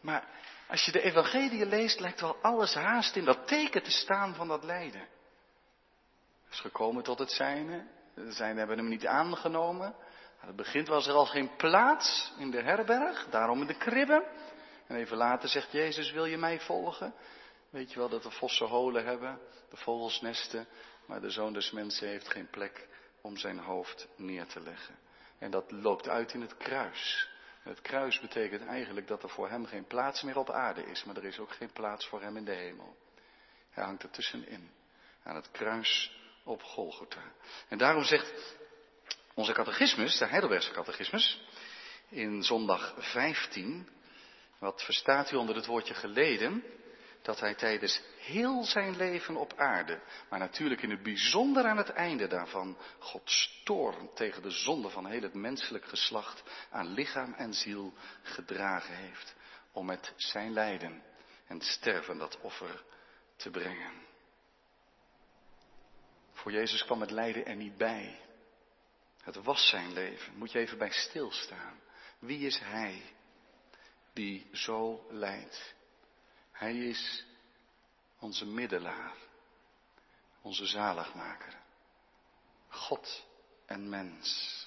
Maar 0.00 0.28
als 0.68 0.84
je 0.84 0.92
de 0.92 1.02
evangelie 1.02 1.66
leest, 1.66 2.00
lijkt 2.00 2.20
wel 2.20 2.36
alles 2.42 2.74
haast 2.74 3.16
in 3.16 3.24
dat 3.24 3.46
teken 3.46 3.82
te 3.82 3.90
staan 3.90 4.34
van 4.34 4.48
dat 4.48 4.64
lijden. 4.64 5.08
Is 6.50 6.60
gekomen 6.60 7.02
tot 7.02 7.18
het 7.18 7.30
zijne. 7.30 7.86
De 8.14 8.32
zijnen 8.32 8.58
hebben 8.58 8.78
hem 8.78 8.88
niet 8.88 9.06
aangenomen. 9.06 9.94
Het 10.38 10.56
begint 10.56 10.88
was 10.88 11.06
er 11.06 11.14
al 11.14 11.26
geen 11.26 11.56
plaats 11.56 12.32
in 12.38 12.50
de 12.50 12.62
herberg, 12.62 13.26
daarom 13.30 13.60
in 13.60 13.66
de 13.66 13.76
kribben. 13.76 14.24
En 14.86 14.96
even 14.96 15.16
later 15.16 15.48
zegt 15.48 15.72
Jezus, 15.72 16.12
wil 16.12 16.24
je 16.24 16.36
mij 16.36 16.60
volgen? 16.60 17.14
Weet 17.70 17.92
je 17.92 17.98
wel 17.98 18.08
dat 18.08 18.22
de 18.22 18.30
vossen 18.30 18.66
holen 18.66 19.04
hebben, 19.04 19.40
de 19.70 19.76
vogels 19.76 20.20
nesten, 20.20 20.66
maar 21.06 21.20
de 21.20 21.30
zoon 21.30 21.52
des 21.52 21.70
mensen 21.70 22.08
heeft 22.08 22.28
geen 22.28 22.50
plek 22.50 22.88
om 23.20 23.36
zijn 23.36 23.58
hoofd 23.58 24.08
neer 24.16 24.46
te 24.46 24.60
leggen. 24.60 25.05
En 25.38 25.50
dat 25.50 25.70
loopt 25.70 26.08
uit 26.08 26.32
in 26.32 26.40
het 26.40 26.56
kruis. 26.56 27.28
het 27.62 27.80
kruis 27.80 28.20
betekent 28.20 28.66
eigenlijk 28.66 29.06
dat 29.06 29.22
er 29.22 29.28
voor 29.28 29.48
hem 29.48 29.66
geen 29.66 29.86
plaats 29.86 30.22
meer 30.22 30.38
op 30.38 30.50
aarde 30.50 30.84
is, 30.86 31.04
maar 31.04 31.16
er 31.16 31.24
is 31.24 31.38
ook 31.38 31.52
geen 31.52 31.72
plaats 31.72 32.06
voor 32.06 32.22
hem 32.22 32.36
in 32.36 32.44
de 32.44 32.54
hemel. 32.54 32.96
Hij 33.70 33.84
hangt 33.84 34.02
er 34.02 34.10
tussenin, 34.10 34.70
aan 35.22 35.34
het 35.34 35.50
kruis 35.50 36.20
op 36.44 36.62
Golgotha. 36.62 37.32
En 37.68 37.78
daarom 37.78 38.04
zegt 38.04 38.56
onze 39.34 39.52
catechismus, 39.52 40.18
de 40.18 40.26
Heidelbergse 40.26 40.70
catechismus, 40.70 41.40
in 42.08 42.42
zondag 42.42 42.94
15, 42.98 43.88
wat 44.58 44.82
verstaat 44.82 45.30
u 45.30 45.36
onder 45.36 45.56
het 45.56 45.66
woordje 45.66 45.94
geleden? 45.94 46.64
Dat 47.26 47.40
hij 47.40 47.54
tijdens 47.54 48.02
heel 48.18 48.64
zijn 48.64 48.96
leven 48.96 49.36
op 49.36 49.52
aarde, 49.56 50.00
maar 50.28 50.38
natuurlijk 50.38 50.82
in 50.82 50.90
het 50.90 51.02
bijzonder 51.02 51.64
aan 51.64 51.76
het 51.76 51.90
einde 51.90 52.26
daarvan, 52.26 52.78
Gods 52.98 53.60
toorn 53.64 54.14
tegen 54.14 54.42
de 54.42 54.50
zonde 54.50 54.90
van 54.90 55.06
heel 55.06 55.22
het 55.22 55.34
menselijk 55.34 55.84
geslacht 55.84 56.42
aan 56.70 56.86
lichaam 56.92 57.32
en 57.32 57.54
ziel 57.54 57.94
gedragen 58.22 58.96
heeft, 58.96 59.34
om 59.72 59.86
met 59.86 60.12
zijn 60.16 60.52
lijden 60.52 61.02
en 61.46 61.60
sterven 61.60 62.18
dat 62.18 62.40
offer 62.40 62.84
te 63.36 63.50
brengen. 63.50 63.92
Voor 66.32 66.52
Jezus 66.52 66.84
kwam 66.84 67.00
het 67.00 67.10
lijden 67.10 67.46
er 67.46 67.56
niet 67.56 67.76
bij. 67.76 68.20
Het 69.22 69.36
was 69.36 69.68
zijn 69.68 69.92
leven. 69.92 70.34
Moet 70.36 70.52
je 70.52 70.58
even 70.58 70.78
bij 70.78 70.90
stilstaan. 70.90 71.80
Wie 72.18 72.46
is 72.46 72.58
hij 72.58 73.02
die 74.12 74.48
zo 74.52 75.06
lijdt? 75.10 75.75
Hij 76.56 76.76
is 76.76 77.26
onze 78.18 78.46
middelaar, 78.46 79.14
onze 80.42 80.66
zaligmaker, 80.66 81.54
God 82.68 83.26
en 83.66 83.88
mens. 83.88 84.66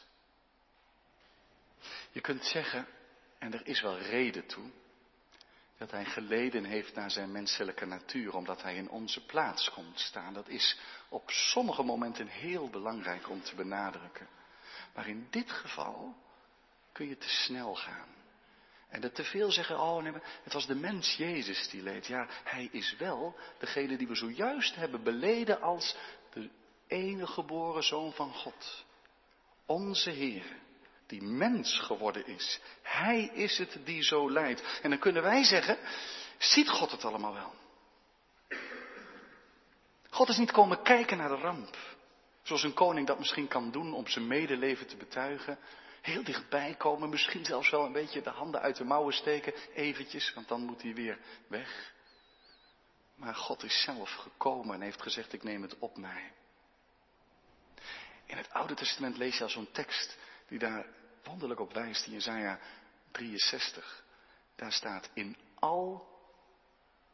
Je 2.12 2.22
kunt 2.22 2.46
zeggen, 2.46 2.88
en 3.38 3.53
er 3.53 3.67
is 3.67 3.81
wel 3.81 3.98
reden 3.98 4.46
toe, 4.46 4.72
dat 5.77 5.91
hij 5.91 6.05
geleden 6.05 6.63
heeft 6.63 6.96
naar 6.96 7.12
zijn 7.12 7.31
menselijke 7.31 7.86
natuur, 7.86 8.36
omdat 8.36 8.62
hij 8.62 8.75
in 8.75 8.89
onze 8.89 9.25
plaats 9.25 9.69
komt 9.69 10.00
staan. 10.00 10.34
Dat 10.34 10.48
is 10.48 10.79
op 11.10 11.29
sommige 11.31 11.84
momenten 11.84 12.27
heel 12.27 12.69
belangrijk 12.69 13.29
om 13.29 13.41
te 13.41 13.55
benadrukken. 13.55 14.27
Maar 14.93 15.08
in 15.08 15.27
dit 15.29 15.51
geval 15.51 16.15
kun 16.91 17.08
je 17.08 17.17
te 17.17 17.29
snel 17.29 17.75
gaan. 17.75 18.18
En 18.89 19.01
dat 19.01 19.15
te 19.15 19.24
veel 19.24 19.51
zeggen, 19.51 19.79
oh 19.79 20.03
nee, 20.03 20.13
het 20.43 20.53
was 20.53 20.65
de 20.67 20.75
mens 20.75 21.15
Jezus 21.15 21.69
die 21.69 21.81
leed. 21.81 22.08
Ja, 22.08 22.27
hij 22.43 22.69
is 22.72 22.96
wel 22.98 23.36
degene 23.58 23.98
die 23.98 24.08
we 24.08 24.15
zojuist 24.15 24.75
hebben 24.75 25.03
beleden 25.03 25.62
als 25.62 25.96
de 26.34 26.50
enige 26.88 27.31
geboren 27.31 27.84
zoon 27.84 28.13
van 28.13 28.34
God. 28.34 28.86
Onze 29.65 30.10
Heer, 30.10 30.46
die 31.08 31.22
mens 31.22 31.79
geworden 31.79 32.27
is. 32.27 32.60
Hij 32.81 33.31
is 33.34 33.58
het 33.58 33.79
die 33.84 34.03
zo 34.03 34.31
leidt. 34.31 34.79
En 34.81 34.89
dan 34.89 35.00
kunnen 35.00 35.22
wij 35.24 35.43
zeggen, 35.43 35.77
ziet 36.38 36.69
God 36.69 36.91
het 36.91 37.05
allemaal 37.05 37.34
wel? 37.34 37.53
God 40.10 40.29
is 40.29 40.38
niet 40.38 40.51
komen 40.51 40.81
kijken 40.81 41.17
naar 41.17 41.29
de 41.29 41.36
ramp. 41.36 41.77
Zoals 42.41 42.63
een 42.63 42.74
koning 42.74 43.08
dat 43.08 43.19
misschien 43.19 43.48
kan 43.48 43.72
doen 43.72 43.93
om 43.93 44.08
zijn 44.08 44.27
medeleven 44.27 44.88
te 44.88 44.98
betuigen 44.98 45.60
heel 46.01 46.24
dichtbij 46.24 46.75
komen, 46.75 47.10
misschien 47.10 47.46
zelfs 47.46 47.70
wel 47.70 47.86
een 47.86 47.91
beetje 47.91 48.22
de 48.22 48.29
handen 48.29 48.62
uit 48.62 48.75
de 48.75 48.84
mouwen 48.84 49.13
steken, 49.13 49.53
eventjes, 49.74 50.34
want 50.34 50.48
dan 50.48 50.65
moet 50.65 50.82
hij 50.82 50.94
weer 50.94 51.20
weg. 51.48 51.94
Maar 53.15 53.36
God 53.36 53.63
is 53.63 53.82
zelf 53.82 54.13
gekomen 54.13 54.75
en 54.75 54.82
heeft 54.82 55.01
gezegd, 55.01 55.34
ik 55.34 55.44
neem 55.44 55.62
het 55.62 55.79
op 55.79 55.98
mij. 55.98 56.32
In 58.25 58.38
het 58.38 58.50
Oude 58.50 58.74
Testament 58.74 59.18
lees 59.18 59.38
je 59.38 59.44
al 59.44 59.50
zo'n 59.50 59.72
tekst 59.72 60.18
die 60.48 60.60
daar 60.60 60.86
wonderlijk 61.24 61.60
op 61.60 61.74
wijst, 61.74 62.06
in 62.06 62.12
Jezaja 62.12 62.60
63. 63.12 64.03
Daar 64.56 64.72
staat, 64.72 65.10
in 65.13 65.38
al 65.60 66.08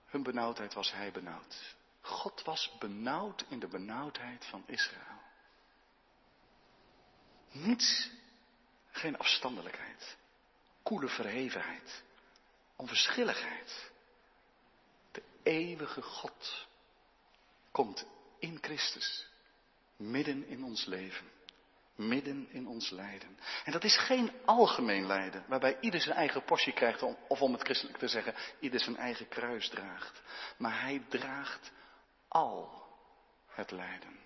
hun 0.06 0.24
benauwdheid 0.24 0.74
was 0.74 0.92
hij 0.92 1.12
benauwd. 1.12 1.76
God 2.02 2.44
was 2.44 2.76
benauwd 2.80 3.46
in 3.50 3.60
de 3.60 3.68
benauwdheid 3.68 4.46
van 4.46 4.64
Israël. 4.66 5.22
Niets 7.52 8.10
geen 8.96 9.18
afstandelijkheid, 9.18 10.18
koele 10.84 11.08
verhevenheid, 11.08 12.04
onverschilligheid. 12.76 13.92
De 15.12 15.24
eeuwige 15.44 16.02
God 16.02 16.68
komt 17.72 18.06
in 18.40 18.58
Christus, 18.62 19.28
midden 19.98 20.48
in 20.48 20.64
ons 20.64 20.86
leven, 20.86 21.32
midden 21.96 22.48
in 22.50 22.68
ons 22.68 22.90
lijden. 22.90 23.40
En 23.64 23.72
dat 23.72 23.84
is 23.84 23.98
geen 23.98 24.32
algemeen 24.46 25.06
lijden, 25.06 25.46
waarbij 25.48 25.78
ieder 25.80 26.02
zijn 26.02 26.16
eigen 26.16 26.44
portie 26.44 26.74
krijgt, 26.74 27.02
of 27.28 27.42
om 27.42 27.54
het 27.54 27.64
christelijk 27.64 27.98
te 27.98 28.08
zeggen, 28.08 28.36
ieder 28.60 28.80
zijn 28.80 28.98
eigen 28.98 29.28
kruis 29.28 29.70
draagt. 29.70 30.22
Maar 30.58 30.82
hij 30.82 31.06
draagt 31.10 31.72
al 32.28 32.84
het 33.48 33.72
lijden. 33.72 34.20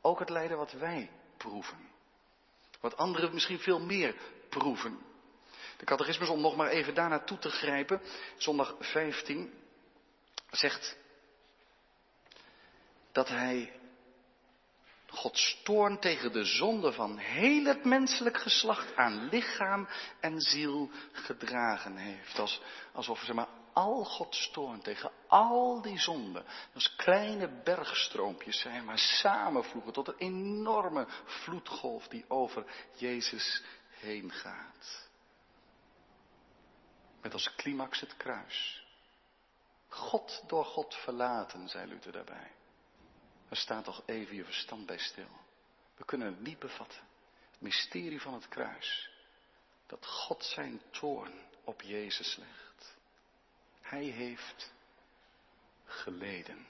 Ook 0.00 0.18
het 0.18 0.30
lijden 0.30 0.56
wat 0.56 0.72
wij 0.72 1.10
proeven. 1.36 1.91
Wat 2.82 2.96
anderen 2.96 3.34
misschien 3.34 3.58
veel 3.58 3.80
meer 3.80 4.14
proeven. 4.48 4.98
De 5.76 5.84
catechismus, 5.84 6.28
om 6.28 6.40
nog 6.40 6.56
maar 6.56 6.68
even 6.68 6.94
daar 6.94 7.08
naartoe 7.08 7.38
te 7.38 7.50
grijpen, 7.50 8.00
zondag 8.36 8.76
15, 8.78 9.52
zegt 10.50 10.96
dat 13.12 13.28
hij 13.28 13.72
Gods 15.08 15.60
toorn 15.62 15.98
tegen 15.98 16.32
de 16.32 16.44
zonde 16.44 16.92
van 16.92 17.18
heel 17.18 17.64
het 17.64 17.84
menselijk 17.84 18.38
geslacht 18.38 18.96
aan 18.96 19.28
lichaam 19.28 19.88
en 20.20 20.40
ziel 20.40 20.90
gedragen 21.12 21.96
heeft. 21.96 22.38
Als, 22.38 22.60
alsof 22.92 23.20
zeg 23.20 23.34
maar, 23.34 23.48
al 23.72 24.04
Gods 24.04 24.50
toorn 24.50 24.80
tegen 24.80 25.10
al 25.26 25.82
die 25.82 25.98
zonden, 25.98 26.44
als 26.74 26.94
kleine 26.96 27.48
bergstroompjes 27.62 28.60
zijn, 28.60 28.84
maar 28.84 28.98
samenvloegen 28.98 29.92
tot 29.92 30.08
een 30.08 30.18
enorme 30.18 31.06
vloedgolf 31.24 32.08
die 32.08 32.24
over 32.28 32.64
Jezus 32.96 33.62
heen 33.88 34.32
gaat. 34.32 35.08
Met 37.22 37.32
als 37.32 37.54
climax 37.54 38.00
het 38.00 38.16
kruis. 38.16 38.84
God 39.88 40.42
door 40.46 40.64
God 40.64 40.94
verlaten, 40.94 41.68
zei 41.68 41.86
Luther 41.86 42.12
daarbij. 42.12 42.50
Er 43.48 43.56
staat 43.56 43.84
toch 43.84 44.02
even 44.06 44.36
je 44.36 44.44
verstand 44.44 44.86
bij 44.86 44.98
stil. 44.98 45.40
We 45.96 46.04
kunnen 46.04 46.26
het 46.26 46.40
niet 46.40 46.58
bevatten. 46.58 47.00
Het 47.50 47.60
mysterie 47.60 48.20
van 48.20 48.34
het 48.34 48.48
kruis. 48.48 49.10
Dat 49.86 50.06
God 50.06 50.44
zijn 50.44 50.82
toorn 50.90 51.32
op 51.64 51.82
Jezus 51.82 52.36
legt. 52.36 52.71
Hij 53.92 54.04
heeft 54.04 54.72
geleden. 55.84 56.66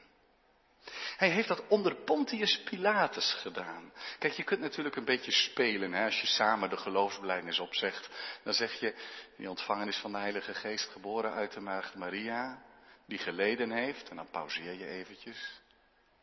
Hij 1.17 1.31
heeft 1.31 1.49
dat 1.49 1.67
onder 1.69 1.95
Pontius 1.97 2.62
Pilatus 2.62 3.35
gedaan. 3.35 3.93
Kijk, 4.19 4.33
je 4.33 4.43
kunt 4.43 4.61
natuurlijk 4.61 4.97
een 4.97 5.05
beetje 5.05 5.33
spelen. 5.33 5.93
Hè? 5.93 6.05
Als 6.05 6.21
je 6.21 6.26
samen 6.26 6.71
de 6.71 6.76
geloofsbelijdenis 6.76 7.59
opzegt, 7.59 8.11
dan 8.43 8.55
zeg 8.55 8.81
je, 8.81 8.95
die 9.37 9.49
ontvangen 9.49 9.88
is 9.88 9.97
van 9.97 10.12
de 10.12 10.19
Heilige 10.19 10.55
Geest, 10.55 10.91
geboren 10.91 11.33
uit 11.33 11.52
de 11.52 11.61
Maagd 11.61 11.95
Maria, 11.95 12.62
die 13.07 13.19
geleden 13.19 13.71
heeft. 13.71 14.09
En 14.09 14.17
dan 14.17 14.31
pauzeer 14.31 14.73
je 14.73 14.87
eventjes. 14.87 15.61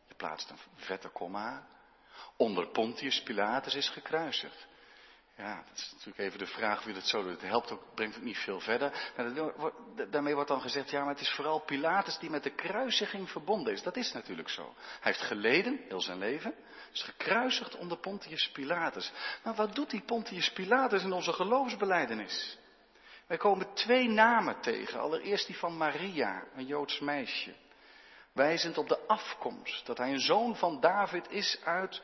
Je 0.08 0.15
plaatst 0.15 0.50
een 0.50 0.60
vette 0.75 1.10
komma. 1.10 1.68
Onder 2.38 2.68
Pontius 2.68 3.24
Pilatus 3.24 3.75
is 3.75 3.89
gekruisigd. 3.89 4.68
Ja, 5.39 5.63
dat 5.67 5.77
is 5.77 5.91
natuurlijk 5.91 6.17
even 6.17 6.39
de 6.39 6.48
vraag 6.48 6.84
wie 6.84 6.93
dat 6.93 7.08
zo 7.08 7.22
doet. 7.24 7.31
Het 7.31 7.41
helpt 7.41 7.72
ook, 7.72 7.84
brengt 7.96 8.15
het 8.15 8.24
niet 8.24 8.38
veel 8.38 8.60
verder. 8.60 9.12
Daarmee 10.10 10.34
wordt 10.34 10.50
dan 10.50 10.62
gezegd, 10.62 10.89
ja, 10.89 11.00
maar 11.00 11.13
het 11.13 11.22
is 11.22 11.31
vooral 11.31 11.60
Pilatus 11.60 12.17
die 12.17 12.29
met 12.29 12.43
de 12.43 12.50
kruisiging 12.50 13.29
verbonden 13.29 13.74
is. 13.74 13.84
Dat 13.84 13.96
is 13.96 14.12
natuurlijk 14.12 14.50
zo. 14.50 14.74
Hij 14.75 15.12
heeft 15.12 15.22
geleden, 15.22 15.79
heel 15.88 16.01
zijn 16.01 16.17
leven, 16.17 16.53
is 16.91 17.01
gekruisigd 17.01 17.75
onder 17.75 17.98
Pontius 17.98 18.51
Pilatus. 18.51 19.12
Maar 19.43 19.55
wat 19.55 19.75
doet 19.75 19.89
die 19.89 20.01
Pontius 20.01 20.51
Pilatus 20.51 21.03
in 21.03 21.12
onze 21.12 21.34
geloofsbeleidenis? 21.34 22.58
Wij 23.27 23.38
komen 23.38 23.74
twee 23.74 24.10
namen 24.10 24.62
tegen. 24.62 25.00
Allereerst 25.00 25.48
die 25.48 25.58
van 25.58 25.77
Maria, 25.77 26.43
een 26.55 26.65
Joods 26.65 27.00
meisje. 27.00 27.55
Wijzend 28.34 28.77
op 28.77 28.88
de 28.88 29.08
afkomst, 29.08 29.86
dat 29.86 29.98
hij 29.98 30.12
een 30.12 30.19
zoon 30.19 30.55
van 30.55 30.79
David 30.79 31.31
is 31.31 31.60
uit 31.63 32.01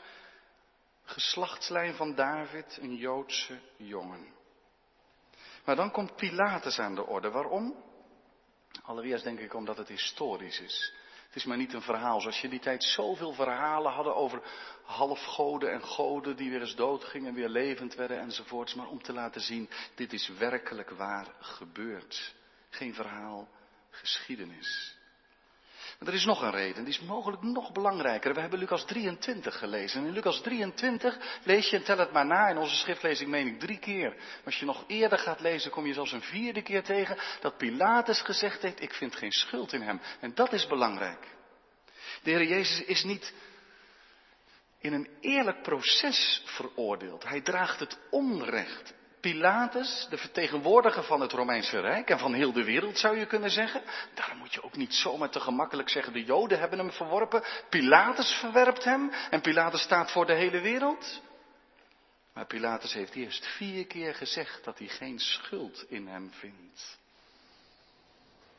geslachtslijn 1.05 1.93
van 1.93 2.15
David, 2.15 2.77
een 2.81 2.95
Joodse 2.95 3.59
jongen. 3.77 4.33
Maar 5.65 5.75
dan 5.75 5.91
komt 5.91 6.15
Pilatus 6.15 6.79
aan 6.79 6.95
de 6.95 7.05
orde. 7.05 7.29
Waarom? 7.31 7.83
Allereerst 8.83 9.24
denk 9.24 9.39
ik 9.39 9.53
omdat 9.53 9.77
het 9.77 9.88
historisch 9.88 10.59
is. 10.59 10.93
Het 11.25 11.35
is 11.35 11.45
maar 11.45 11.57
niet 11.57 11.74
een 11.74 11.81
verhaal. 11.81 12.21
Zoals 12.21 12.41
je 12.41 12.50
die 12.50 12.59
tijd 12.59 12.83
zoveel 12.83 13.33
verhalen 13.33 13.91
hadden 13.91 14.15
over 14.15 14.41
halfgoden 14.83 15.71
en 15.71 15.83
goden 15.83 16.35
die 16.35 16.50
weer 16.50 16.62
eens 16.62 16.75
doodgingen, 16.75 17.33
weer 17.33 17.50
levend 17.50 17.95
werden 17.95 18.19
enzovoorts. 18.19 18.74
Maar 18.74 18.88
om 18.88 19.01
te 19.01 19.13
laten 19.13 19.41
zien, 19.41 19.69
dit 19.95 20.13
is 20.13 20.27
werkelijk 20.27 20.89
waar 20.89 21.27
gebeurd. 21.39 22.35
Geen 22.69 22.93
verhaal, 22.93 23.47
geschiedenis. 23.89 24.97
Maar 26.00 26.08
er 26.08 26.14
is 26.14 26.25
nog 26.25 26.42
een 26.42 26.52
reden, 26.52 26.84
die 26.84 26.94
is 26.94 27.00
mogelijk 27.00 27.42
nog 27.42 27.72
belangrijker. 27.72 28.34
We 28.34 28.40
hebben 28.40 28.60
Lucas 28.60 28.86
23 28.86 29.58
gelezen. 29.58 30.02
En 30.02 30.08
in 30.08 30.14
Lucas 30.14 30.42
23 30.42 31.40
lees 31.44 31.70
je, 31.70 31.78
en 31.78 31.84
tel 31.84 31.98
het 31.98 32.12
maar 32.12 32.25
na, 32.25 32.48
in 32.48 32.58
onze 32.58 32.75
schriftlezing 32.75 33.30
meen 33.30 33.48
ik 33.48 33.60
drie 33.60 33.80
keer. 33.80 34.16
Als 34.46 34.60
je 34.60 34.66
nog 34.66 34.84
eerder 34.88 35.18
gaat 35.18 35.40
lezen, 35.40 35.72
kom 35.72 35.86
je 35.86 35.94
zelfs 35.94 36.12
een 36.12 36.22
vierde 36.22 36.62
keer 36.62 36.84
tegen 36.84 37.18
dat 37.42 37.58
Pilatus 37.58 38.22
gezegd 38.22 38.62
heeft, 38.62 38.81
ik 38.81 38.94
vind 38.94 39.16
geen 39.16 39.31
schuld 39.31 39.74
in 39.74 39.81
hem. 39.81 40.01
En 40.20 40.36
dat 40.36 40.53
is 40.53 40.68
belangrijk. 40.68 41.27
De 42.24 42.31
Heer 42.31 42.44
Jezus 42.44 42.84
is 42.84 43.03
niet 43.03 43.34
in 44.79 44.94
een 44.94 45.10
eerlijk 45.22 45.62
proces 45.62 46.42
veroordeeld. 46.46 47.24
Hij 47.24 47.42
draagt 47.42 47.79
het 47.79 47.98
onrecht 48.10 48.94
Pilatus, 49.31 50.07
de 50.09 50.18
vertegenwoordiger 50.18 51.03
van 51.03 51.22
het 51.22 51.31
Romeinse 51.31 51.79
Rijk 51.79 52.09
en 52.09 52.20
van 52.20 52.33
heel 52.33 52.51
de 52.51 52.64
wereld 52.64 52.98
zou 52.98 53.18
je 53.18 53.25
kunnen 53.25 53.50
zeggen. 53.50 53.81
Daarom 54.14 54.38
moet 54.38 54.53
je 54.53 54.64
ook 54.64 54.75
niet 54.75 54.94
zomaar 54.94 55.29
te 55.29 55.40
gemakkelijk 55.40 55.90
zeggen, 55.90 56.14
de 56.14 56.24
Joden 56.24 56.59
hebben 56.59 56.79
hem 56.79 56.92
verworpen, 56.92 57.44
Pilatus 57.70 58.31
verwerpt 58.31 58.83
hem 58.83 59.11
en 59.29 59.42
Pilatus 59.42 59.81
staat 59.81 60.11
voor 60.11 60.25
de 60.25 60.33
hele 60.33 60.59
wereld. 60.59 61.22
Maar 62.33 62.46
Pilatus 62.46 62.94
heeft 62.94 63.16
eerst 63.16 63.46
vier 63.46 63.88
keer 63.88 64.16
gezegd 64.16 64.64
dat 64.64 64.77
hij 64.77 64.88
geen 64.88 65.20
schuld 65.20 65.85
in 65.90 66.07
hem 66.07 66.31
vindt. 66.31 67.00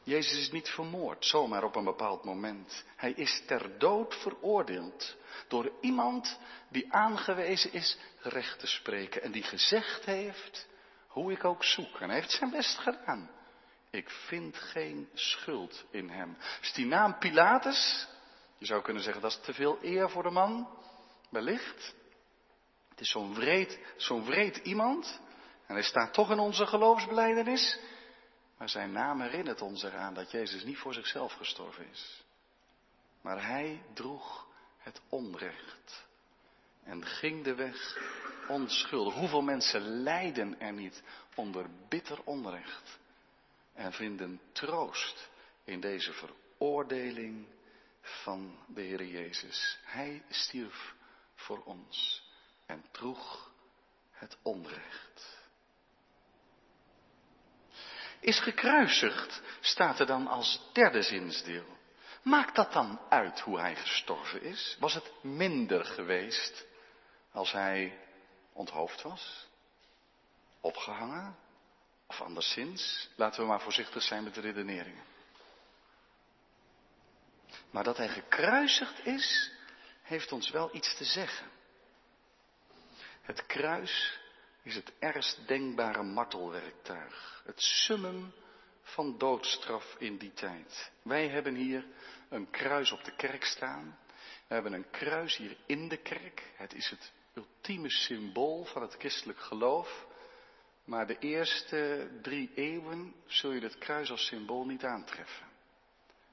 Jezus 0.07 0.38
is 0.38 0.51
niet 0.51 0.69
vermoord 0.69 1.25
zomaar 1.25 1.64
op 1.64 1.77
een 1.77 1.85
bepaald 1.85 2.25
moment. 2.25 2.85
Hij 2.97 3.12
is 3.12 3.42
ter 3.47 3.79
dood 3.79 4.14
veroordeeld 4.14 5.16
door 5.49 5.73
iemand 5.81 6.38
die 6.69 6.92
aangewezen 6.92 7.73
is 7.73 7.99
recht 8.21 8.59
te 8.59 8.66
spreken 8.66 9.23
en 9.23 9.33
die 9.33 9.42
gezegd 9.42 10.05
heeft 10.05 10.66
hoe 11.07 11.33
ik 11.33 11.45
ook 11.45 11.64
zoek. 11.64 12.01
En 12.01 12.09
hij 12.09 12.19
heeft 12.19 12.31
zijn 12.31 12.51
best 12.51 12.79
gedaan. 12.79 13.31
Ik 13.90 14.11
vind 14.11 14.57
geen 14.57 15.09
schuld 15.14 15.85
in 15.90 16.09
hem. 16.09 16.37
Dus 16.61 16.73
die 16.73 16.87
naam 16.87 17.19
Pilatus, 17.19 18.09
je 18.59 18.66
zou 18.66 18.83
kunnen 18.83 19.03
zeggen 19.03 19.23
dat 19.23 19.31
is 19.31 19.40
te 19.45 19.55
veel 19.55 19.79
eer 19.83 20.11
voor 20.11 20.23
de 20.23 20.31
man, 20.31 20.69
wellicht. 21.31 21.95
Het 22.88 23.01
is 23.01 23.11
zo'n 23.11 23.35
wreed, 23.35 23.79
zo'n 23.97 24.25
wreed 24.25 24.57
iemand. 24.57 25.21
En 25.66 25.75
hij 25.75 25.85
staat 25.85 26.12
toch 26.12 26.31
in 26.31 26.38
onze 26.38 26.66
geloofsbeleidenis. 26.66 27.79
Maar 28.57 28.69
zijn 28.69 28.92
naam 28.92 29.21
herinnert 29.21 29.62
ons 29.62 29.83
eraan 29.83 30.14
dat 30.14 30.31
Jezus 30.31 30.64
niet 30.64 30.79
voor 30.79 30.95
zichzelf 30.95 31.33
gestorven 31.33 31.90
is. 31.90 32.25
Maar 33.21 33.47
hij 33.47 33.83
droeg 33.92 34.47
het 34.79 35.01
onrecht. 35.09 36.07
En 36.83 37.07
ging 37.07 37.45
de 37.45 37.55
weg 37.55 37.99
onschuldig. 38.49 39.14
Hoeveel 39.14 39.42
mensen 39.42 39.81
lijden 39.81 40.61
er 40.61 40.73
niet 40.73 41.03
onder 41.35 41.66
bitter 41.88 42.23
onrecht. 42.25 42.99
En 43.75 43.92
vinden 43.92 44.40
troost 44.53 45.31
in 45.64 45.81
deze 45.81 46.12
veroordeling 46.12 47.47
van 48.01 48.59
de 48.66 48.81
Heer 48.81 49.05
Jezus. 49.05 49.79
Hij 49.85 50.23
stierf 50.29 50.95
voor 51.35 51.62
ons 51.64 52.23
en 52.66 52.85
droeg 52.90 53.51
het 54.11 54.37
onrecht 54.42 55.45
is 58.26 58.40
gekruisigd, 58.40 59.42
staat 59.60 60.00
er 60.00 60.06
dan 60.06 60.26
als 60.26 60.60
derde 60.72 61.02
zinsdeel. 61.02 61.76
Maakt 62.22 62.54
dat 62.54 62.72
dan 62.72 63.00
uit 63.08 63.40
hoe 63.40 63.58
hij 63.58 63.76
gestorven 63.76 64.42
is? 64.42 64.76
Was 64.80 64.94
het 64.94 65.12
minder 65.22 65.84
geweest 65.84 66.64
als 67.32 67.52
hij 67.52 67.98
onthoofd 68.52 69.02
was? 69.02 69.46
Opgehangen? 70.60 71.36
Of 72.06 72.20
anderszins? 72.20 73.08
Laten 73.16 73.40
we 73.40 73.46
maar 73.46 73.60
voorzichtig 73.60 74.02
zijn 74.02 74.24
met 74.24 74.34
de 74.34 74.40
redeneringen. 74.40 75.04
Maar 77.70 77.84
dat 77.84 77.96
hij 77.96 78.08
gekruisigd 78.08 79.06
is, 79.06 79.52
heeft 80.02 80.32
ons 80.32 80.50
wel 80.50 80.74
iets 80.74 80.96
te 80.96 81.04
zeggen. 81.04 81.50
Het 83.22 83.46
kruis 83.46 84.20
is 84.66 84.74
het 84.74 84.92
ergst 84.98 85.48
denkbare 85.48 86.02
martelwerktuig. 86.02 87.42
Het 87.44 87.61
summum 87.61 88.33
van 88.83 89.18
doodstraf 89.18 89.96
in 89.98 90.16
die 90.16 90.33
tijd. 90.33 90.90
Wij 91.02 91.29
hebben 91.29 91.55
hier 91.55 91.87
een 92.29 92.50
kruis 92.50 92.92
op 92.92 93.05
de 93.05 93.16
kerk 93.16 93.44
staan. 93.44 93.98
We 94.46 94.55
hebben 94.55 94.72
een 94.72 94.90
kruis 94.90 95.37
hier 95.37 95.57
in 95.66 95.88
de 95.88 95.96
kerk. 95.96 96.52
Het 96.57 96.74
is 96.74 96.90
het 96.90 97.12
ultieme 97.35 97.90
symbool 97.90 98.64
van 98.64 98.83
het 98.83 98.94
christelijk 98.98 99.38
geloof. 99.38 100.07
Maar 100.85 101.07
de 101.07 101.18
eerste 101.18 102.11
drie 102.22 102.50
eeuwen 102.55 103.14
zul 103.26 103.52
je 103.52 103.61
het 103.61 103.79
kruis 103.79 104.11
als 104.11 104.26
symbool 104.26 104.64
niet 104.64 104.85
aantreffen. 104.85 105.46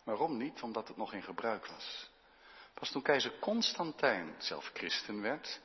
Waarom 0.03 0.37
niet? 0.37 0.61
Omdat 0.61 0.87
het 0.87 0.97
nog 0.97 1.13
in 1.13 1.23
gebruik 1.23 1.65
was. 1.65 2.09
Pas 2.73 2.91
toen 2.91 3.01
keizer 3.01 3.39
Constantijn 3.39 4.35
zelf 4.37 4.71
christen 4.73 5.21
werd, 5.21 5.61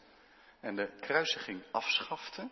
en 0.61 0.77
de 0.77 0.91
kruisiging 1.01 1.63
afschafte, 1.71 2.49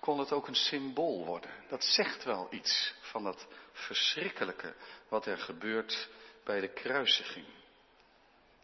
kon 0.00 0.18
het 0.18 0.32
ook 0.32 0.48
een 0.48 0.54
symbool 0.54 1.24
worden. 1.24 1.50
Dat 1.68 1.84
zegt 1.84 2.24
wel 2.24 2.46
iets 2.50 2.94
van 3.00 3.24
dat 3.24 3.46
verschrikkelijke 3.72 4.74
wat 5.08 5.26
er 5.26 5.38
gebeurt 5.38 6.08
bij 6.44 6.60
de 6.60 6.72
kruisiging. 6.72 7.46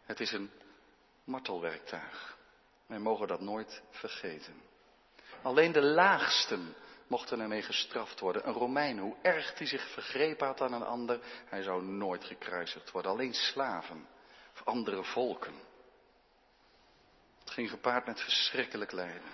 Het 0.04 0.20
is 0.20 0.32
een 0.32 0.50
martelwerktuig. 1.24 2.36
Wij 2.86 2.98
mogen 2.98 3.28
dat 3.28 3.40
nooit 3.40 3.82
vergeten. 3.90 4.62
Alleen 5.42 5.72
de 5.72 5.82
laagsten 5.82 6.74
mochten 7.06 7.40
ermee 7.40 7.62
gestraft 7.62 8.20
worden. 8.20 8.48
Een 8.48 8.54
Romein, 8.54 8.98
hoe 8.98 9.16
erg 9.22 9.58
hij 9.58 9.66
zich 9.66 9.92
vergrepen 9.92 10.46
had 10.46 10.60
aan 10.60 10.72
een 10.72 10.84
ander, 10.84 11.20
hij 11.46 11.62
zou 11.62 11.82
nooit 11.82 12.24
gekruisigd 12.24 12.90
worden. 12.90 13.10
Alleen 13.10 13.34
slaven. 13.34 14.06
andere 14.64 15.04
volken. 15.04 15.54
Ging 17.56 17.70
gepaard 17.70 18.06
met 18.06 18.20
verschrikkelijk 18.20 18.92
lijden. 18.92 19.32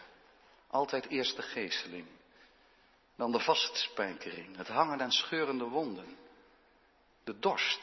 Altijd 0.67 1.07
eerst 1.07 1.37
de 1.37 1.43
geesteling, 1.43 2.07
dan 3.17 3.33
de 3.33 3.41
vastspijkering, 3.41 4.57
het 4.57 4.69
hangen 4.69 5.03
aan 5.03 5.13
scheurende 5.13 5.65
wonden, 5.65 6.19
de 7.25 7.39
dorst. 7.39 7.83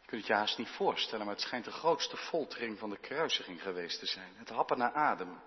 Je 0.00 0.06
kunt 0.06 0.20
het 0.20 0.26
je 0.26 0.34
haast 0.34 0.58
niet 0.58 0.68
voorstellen, 0.68 1.24
maar 1.24 1.34
het 1.34 1.44
schijnt 1.44 1.64
de 1.64 1.70
grootste 1.70 2.16
foltering 2.16 2.78
van 2.78 2.90
de 2.90 2.98
kruisiging 2.98 3.62
geweest 3.62 3.98
te 3.98 4.06
zijn. 4.06 4.32
Het 4.36 4.48
happen 4.48 4.78
naar 4.78 4.92
adem, 4.92 5.40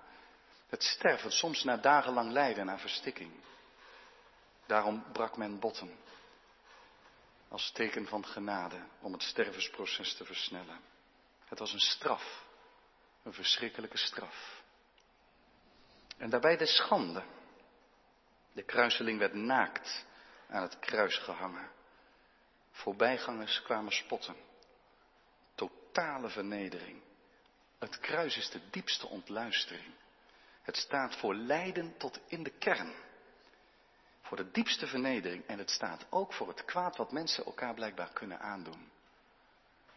het 0.67 0.83
sterven, 0.83 1.31
soms 1.31 1.63
na 1.63 1.77
dagenlang 1.77 2.31
lijden 2.31 2.69
aan 2.69 2.79
verstikking. 2.79 3.31
Daarom 4.65 5.05
brak 5.11 5.37
men 5.37 5.59
botten. 5.59 5.99
Als 7.49 7.71
teken 7.71 8.07
van 8.07 8.25
genade 8.25 8.79
om 8.99 9.13
het 9.13 9.23
stervensproces 9.23 10.15
te 10.15 10.25
versnellen. 10.25 10.79
Het 11.45 11.59
was 11.59 11.73
een 11.73 11.79
straf. 11.79 12.42
Een 13.23 13.33
verschrikkelijke 13.33 13.97
straf. 13.97 14.63
En 16.17 16.29
daarbij 16.29 16.57
de 16.57 16.65
schande. 16.65 17.23
De 18.51 18.63
kruiseling 18.63 19.19
werd 19.19 19.33
naakt 19.33 20.05
aan 20.49 20.61
het 20.61 20.79
kruis 20.79 21.17
gehangen. 21.17 21.69
Voorbijgangers 22.71 23.61
kwamen 23.61 23.91
spotten. 23.91 24.35
Totale 25.55 26.29
vernedering. 26.29 27.01
Het 27.79 27.99
kruis 27.99 28.37
is 28.37 28.49
de 28.49 28.69
diepste 28.69 29.07
ontluistering. 29.07 29.93
Het 30.61 30.77
staat 30.77 31.15
voor 31.15 31.35
lijden 31.35 31.97
tot 31.97 32.19
in 32.27 32.43
de 32.43 32.49
kern. 32.57 32.93
Voor 34.21 34.37
de 34.37 34.51
diepste 34.51 34.87
vernedering. 34.87 35.45
En 35.47 35.57
het 35.57 35.69
staat 35.69 36.05
ook 36.09 36.33
voor 36.33 36.47
het 36.47 36.65
kwaad 36.65 36.97
wat 36.97 37.11
mensen 37.11 37.45
elkaar 37.45 37.73
blijkbaar 37.73 38.13
kunnen 38.13 38.39
aandoen. 38.39 38.91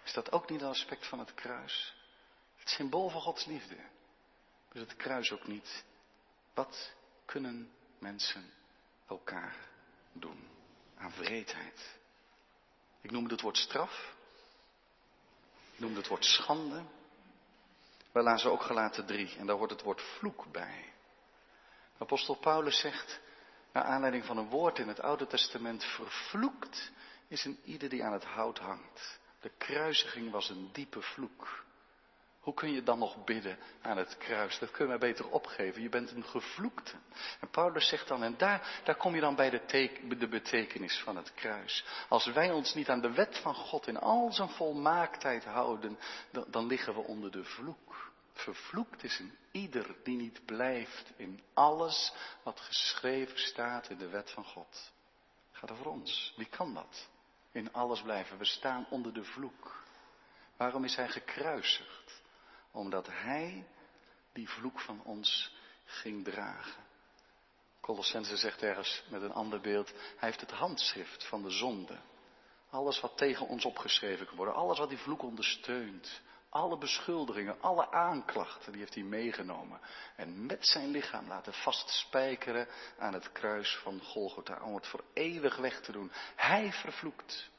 Is 0.05 0.13
dat 0.13 0.33
ook 0.33 0.51
niet 0.51 0.61
een 0.61 0.69
aspect 0.69 1.07
van 1.07 1.19
het 1.19 1.35
kruis? 1.35 1.96
Het 2.67 2.75
symbool 2.75 3.09
van 3.09 3.21
Gods 3.21 3.45
liefde. 3.45 3.77
Is 4.73 4.81
het 4.81 4.97
kruis 4.97 5.33
ook 5.33 5.47
niet? 5.47 5.85
Wat 6.55 6.93
kunnen 7.25 7.71
mensen 7.99 8.53
elkaar 9.09 9.57
doen 10.13 10.49
aan 10.97 11.13
vreedheid? 11.13 11.99
Ik 13.01 13.11
noemde 13.11 13.33
het 13.33 13.41
woord 13.41 13.57
straf. 13.57 14.15
Ik 15.73 15.79
noemde 15.79 15.99
het 15.99 16.09
woord 16.09 16.25
schande. 16.25 16.83
We 18.13 18.23
lazen 18.23 18.51
ook 18.51 18.63
gelaten 18.63 19.07
drie 19.07 19.37
en 19.37 19.47
daar 19.47 19.57
hoort 19.57 19.71
het 19.71 19.83
woord 19.83 20.03
vloek 20.03 20.53
bij. 20.53 20.93
Apostel 21.99 22.35
Paulus 22.35 22.81
zegt, 22.81 23.21
naar 23.73 23.85
aanleiding 23.85 24.25
van 24.25 24.37
een 24.37 24.49
woord 24.49 24.79
in 24.79 24.89
het 24.89 25.01
Oude 25.01 25.27
Testament, 25.27 25.85
vervloekt 25.85 26.91
is 27.29 27.45
een 27.45 27.61
ieder 27.65 27.89
die 27.89 28.05
aan 28.05 28.13
het 28.13 28.25
hout 28.25 28.59
hangt. 28.59 29.19
De 29.41 29.51
kruisiging 29.59 30.31
was 30.31 30.49
een 30.49 30.73
diepe 30.73 31.03
vloek. 31.03 31.65
Hoe 32.47 32.55
kun 32.55 32.73
je 32.73 32.83
dan 32.83 32.99
nog 32.99 33.25
bidden 33.25 33.59
aan 33.83 33.97
het 33.97 34.17
kruis? 34.19 34.59
Dat 34.59 34.71
kun 34.71 34.85
je 34.85 34.91
maar 34.91 34.99
beter 34.99 35.31
opgeven. 35.31 35.83
Je 35.83 35.89
bent 35.89 36.11
een 36.11 36.25
gevloekte. 36.25 36.93
En 37.41 37.51
Paulus 37.51 37.89
zegt 37.89 38.09
dan, 38.09 38.23
en 38.23 38.37
daar, 38.37 38.81
daar 38.85 38.95
kom 38.95 39.15
je 39.15 39.21
dan 39.21 39.35
bij 39.35 39.51
de, 39.51 40.17
de 40.19 40.29
betekenis 40.29 40.99
van 40.99 41.17
het 41.17 41.35
kruis. 41.35 41.85
Als 42.09 42.27
wij 42.27 42.51
ons 42.51 42.75
niet 42.75 42.89
aan 42.89 43.01
de 43.01 43.13
wet 43.13 43.39
van 43.39 43.55
God 43.55 43.87
in 43.87 43.99
al 43.99 44.33
zijn 44.33 44.49
volmaaktheid 44.49 45.45
houden, 45.45 45.99
dan, 46.31 46.45
dan 46.49 46.67
liggen 46.67 46.95
we 46.95 47.01
onder 47.01 47.31
de 47.31 47.45
vloek. 47.45 48.13
Vervloekt 48.33 49.05
is 49.05 49.19
een 49.19 49.37
ieder 49.51 49.97
die 50.03 50.17
niet 50.17 50.45
blijft 50.45 51.13
in 51.17 51.43
alles 51.55 52.13
wat 52.43 52.61
geschreven 52.61 53.39
staat 53.39 53.91
in 53.91 53.99
de 53.99 54.09
wet 54.09 54.31
van 54.31 54.45
God. 54.45 54.93
Gaat 55.53 55.71
over 55.71 55.89
ons. 55.89 56.33
Wie 56.37 56.49
kan 56.49 56.75
dat? 56.75 57.09
In 57.53 57.73
alles 57.73 58.03
blijven. 58.03 58.39
We 58.39 58.45
staan 58.45 58.87
onder 58.91 59.15
de 59.15 59.25
vloek. 59.25 59.85
Waarom 60.57 60.85
is 60.85 60.97
hij 60.97 61.09
gekruisigd? 61.09 61.96
Omdat 62.77 63.07
hij 63.11 63.67
die 64.33 64.49
vloek 64.49 64.81
van 64.81 65.03
ons 65.05 65.55
ging 65.85 66.25
dragen. 66.25 66.85
Colossense 67.81 68.37
zegt 68.37 68.63
ergens 68.63 69.03
met 69.09 69.23
een 69.23 69.33
ander 69.33 69.61
beeld, 69.61 69.91
hij 69.91 70.29
heeft 70.29 70.41
het 70.41 70.51
handschrift 70.51 71.29
van 71.29 71.43
de 71.43 71.51
zonde. 71.51 71.99
Alles 72.71 73.01
wat 73.01 73.17
tegen 73.17 73.47
ons 73.47 73.65
opgeschreven 73.65 74.27
kan 74.27 74.37
worden, 74.37 74.55
alles 74.55 74.79
wat 74.79 74.89
die 74.89 74.99
vloek 74.99 75.23
ondersteunt, 75.23 76.21
alle 76.49 76.79
beschuldigingen, 76.79 77.61
alle 77.61 77.91
aanklachten, 77.91 78.73
die 78.73 78.81
heeft 78.81 78.95
hij 78.95 79.03
meegenomen. 79.03 79.81
En 80.17 80.47
met 80.47 80.67
zijn 80.67 80.91
lichaam 80.91 81.29
laten 81.29 81.53
vastspijkeren 81.53 82.69
aan 82.99 83.13
het 83.13 83.33
kruis 83.33 83.77
van 83.83 84.01
Golgotha, 84.01 84.61
om 84.63 84.75
het 84.75 84.87
voor 84.87 85.05
eeuwig 85.13 85.57
weg 85.57 85.81
te 85.81 85.93
doen. 85.93 86.13
Hij 86.35 86.73
vervloekt. 86.73 87.51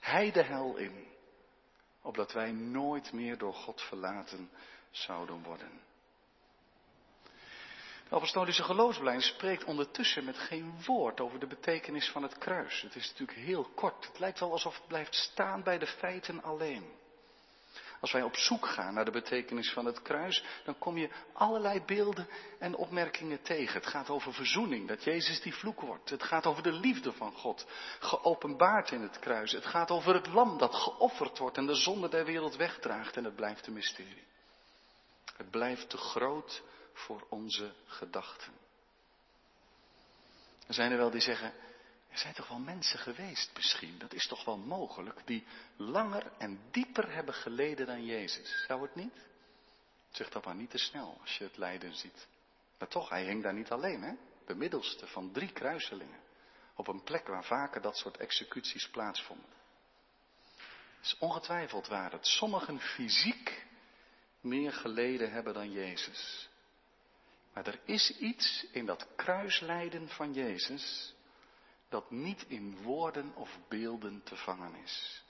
Hij 0.00 0.32
de 0.32 0.42
hel 0.42 0.76
in 0.76 1.13
opdat 2.04 2.32
wij 2.32 2.52
nooit 2.52 3.12
meer 3.12 3.38
door 3.38 3.54
God 3.54 3.82
verlaten 3.82 4.50
zouden 4.90 5.42
worden. 5.42 5.70
De 8.08 8.14
apostolische 8.14 8.62
geloofsbeleid 8.62 9.22
spreekt 9.22 9.64
ondertussen 9.64 10.24
met 10.24 10.38
geen 10.38 10.74
woord 10.86 11.20
over 11.20 11.38
de 11.38 11.46
betekenis 11.46 12.08
van 12.08 12.22
het 12.22 12.38
kruis. 12.38 12.82
Het 12.82 12.94
is 12.94 13.08
natuurlijk 13.08 13.38
heel 13.38 13.64
kort. 13.74 14.06
Het 14.06 14.18
lijkt 14.18 14.40
wel 14.40 14.52
alsof 14.52 14.74
het 14.74 14.86
blijft 14.86 15.14
staan 15.14 15.62
bij 15.62 15.78
de 15.78 15.86
feiten 15.86 16.42
alleen. 16.42 16.84
Als 18.04 18.12
wij 18.12 18.22
op 18.22 18.36
zoek 18.36 18.66
gaan 18.66 18.94
naar 18.94 19.04
de 19.04 19.10
betekenis 19.10 19.72
van 19.72 19.84
het 19.84 20.02
kruis, 20.02 20.44
dan 20.64 20.78
kom 20.78 20.96
je 20.96 21.10
allerlei 21.32 21.82
beelden 21.84 22.28
en 22.58 22.74
opmerkingen 22.74 23.42
tegen. 23.42 23.74
Het 23.74 23.86
gaat 23.86 24.10
over 24.10 24.32
verzoening, 24.34 24.88
dat 24.88 25.04
Jezus 25.04 25.40
die 25.40 25.54
vloek 25.54 25.80
wordt. 25.80 26.10
Het 26.10 26.22
gaat 26.22 26.46
over 26.46 26.62
de 26.62 26.72
liefde 26.72 27.12
van 27.12 27.32
God, 27.32 27.66
geopenbaard 27.98 28.90
in 28.90 29.00
het 29.00 29.18
kruis. 29.18 29.52
Het 29.52 29.66
gaat 29.66 29.90
over 29.90 30.14
het 30.14 30.26
lam 30.26 30.58
dat 30.58 30.74
geofferd 30.74 31.38
wordt 31.38 31.56
en 31.56 31.66
de 31.66 31.74
zonde 31.74 32.08
der 32.08 32.24
wereld 32.24 32.56
wegdraagt. 32.56 33.16
En 33.16 33.24
het 33.24 33.36
blijft 33.36 33.66
een 33.66 33.72
mysterie. 33.72 34.26
Het 35.36 35.50
blijft 35.50 35.90
te 35.90 35.96
groot 35.96 36.62
voor 36.92 37.26
onze 37.28 37.72
gedachten. 37.86 38.52
Er 40.66 40.74
zijn 40.74 40.90
er 40.90 40.98
wel 40.98 41.10
die 41.10 41.20
zeggen, 41.20 41.52
er 42.14 42.20
zijn 42.20 42.34
toch 42.34 42.48
wel 42.48 42.58
mensen 42.58 42.98
geweest 42.98 43.50
misschien, 43.54 43.98
dat 43.98 44.12
is 44.12 44.26
toch 44.26 44.44
wel 44.44 44.56
mogelijk, 44.56 45.20
die 45.24 45.44
langer 45.76 46.32
en 46.38 46.60
dieper 46.70 47.12
hebben 47.12 47.34
geleden 47.34 47.86
dan 47.86 48.04
Jezus. 48.04 48.64
Zou 48.66 48.82
het 48.82 48.94
niet? 48.94 49.26
Zeg 50.10 50.28
dat 50.28 50.44
maar 50.44 50.54
niet 50.54 50.70
te 50.70 50.78
snel 50.78 51.18
als 51.20 51.38
je 51.38 51.44
het 51.44 51.56
lijden 51.56 51.94
ziet. 51.94 52.26
Maar 52.78 52.88
toch, 52.88 53.08
hij 53.08 53.24
hing 53.24 53.42
daar 53.42 53.54
niet 53.54 53.70
alleen, 53.70 54.02
hè? 54.02 54.12
De 54.46 54.54
middelste 54.54 55.06
van 55.06 55.32
drie 55.32 55.52
kruiselingen. 55.52 56.20
Op 56.74 56.88
een 56.88 57.02
plek 57.02 57.26
waar 57.26 57.44
vaker 57.44 57.80
dat 57.80 57.96
soort 57.96 58.16
executies 58.16 58.88
plaatsvonden. 58.88 59.50
Het 60.96 61.04
is 61.04 61.16
ongetwijfeld 61.18 61.86
waar 61.86 62.10
dat 62.10 62.26
sommigen 62.26 62.80
fysiek 62.80 63.66
meer 64.40 64.72
geleden 64.72 65.32
hebben 65.32 65.54
dan 65.54 65.70
Jezus. 65.70 66.48
Maar 67.52 67.66
er 67.66 67.80
is 67.84 68.18
iets 68.18 68.66
in 68.72 68.86
dat 68.86 69.06
kruislijden 69.16 70.08
van 70.08 70.32
Jezus 70.32 71.13
dat 71.88 72.10
niet 72.10 72.44
in 72.48 72.82
woorden 72.82 73.34
of 73.34 73.58
beelden 73.68 74.22
te 74.22 74.36
vangen 74.36 74.74
is. 74.74 75.22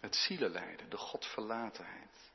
Het 0.00 0.16
zielenlijden, 0.16 0.90
de 0.90 0.96
Godverlatenheid. 0.96 2.30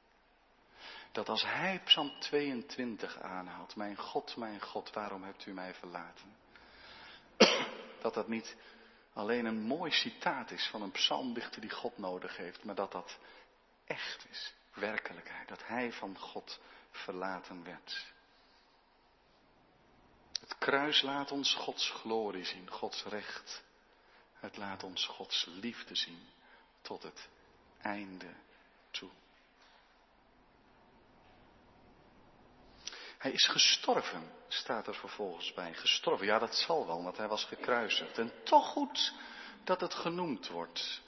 Dat 1.11 1.29
als 1.29 1.43
hij 1.43 1.81
Psalm 1.85 2.19
22 2.19 3.21
aanhaalt, 3.21 3.75
mijn 3.75 3.97
God, 3.97 4.35
mijn 4.35 4.61
God, 4.61 4.93
waarom 4.93 5.23
hebt 5.23 5.45
u 5.45 5.53
mij 5.53 5.73
verlaten? 5.73 6.35
Dat 8.01 8.13
dat 8.13 8.27
niet 8.27 8.55
alleen 9.13 9.45
een 9.45 9.61
mooi 9.61 9.91
citaat 9.91 10.51
is 10.51 10.67
van 10.67 10.81
een 10.81 10.91
psalmdichter 10.91 11.61
die 11.61 11.69
God 11.69 11.97
nodig 11.97 12.37
heeft, 12.37 12.63
maar 12.63 12.75
dat 12.75 12.91
dat 12.91 13.19
echt 13.85 14.25
is, 14.29 14.53
werkelijkheid, 14.73 15.47
dat 15.47 15.67
hij 15.67 15.91
van 15.91 16.17
God 16.17 16.59
verlaten 16.91 17.63
werd. 17.63 18.12
Het 20.43 20.57
kruis 20.57 21.01
laat 21.01 21.31
ons 21.31 21.53
Gods 21.53 21.89
glorie 21.89 22.45
zien, 22.45 22.69
Gods 22.69 23.03
recht. 23.03 23.63
Het 24.33 24.57
laat 24.57 24.83
ons 24.83 25.05
Gods 25.05 25.45
liefde 25.45 25.95
zien 25.95 26.29
tot 26.81 27.03
het 27.03 27.29
einde 27.81 28.33
toe. 28.91 29.09
Hij 33.17 33.31
is 33.31 33.47
gestorven, 33.47 34.31
staat 34.47 34.87
er 34.87 34.95
vervolgens 34.95 35.53
bij. 35.53 35.73
Gestorven, 35.73 36.25
ja 36.25 36.39
dat 36.39 36.55
zal 36.55 36.87
wel, 36.87 37.03
want 37.03 37.17
hij 37.17 37.27
was 37.27 37.45
gekruisigd. 37.45 38.17
En 38.17 38.43
toch 38.43 38.67
goed 38.67 39.13
dat 39.63 39.81
het 39.81 39.93
genoemd 39.93 40.47
wordt. 40.47 41.01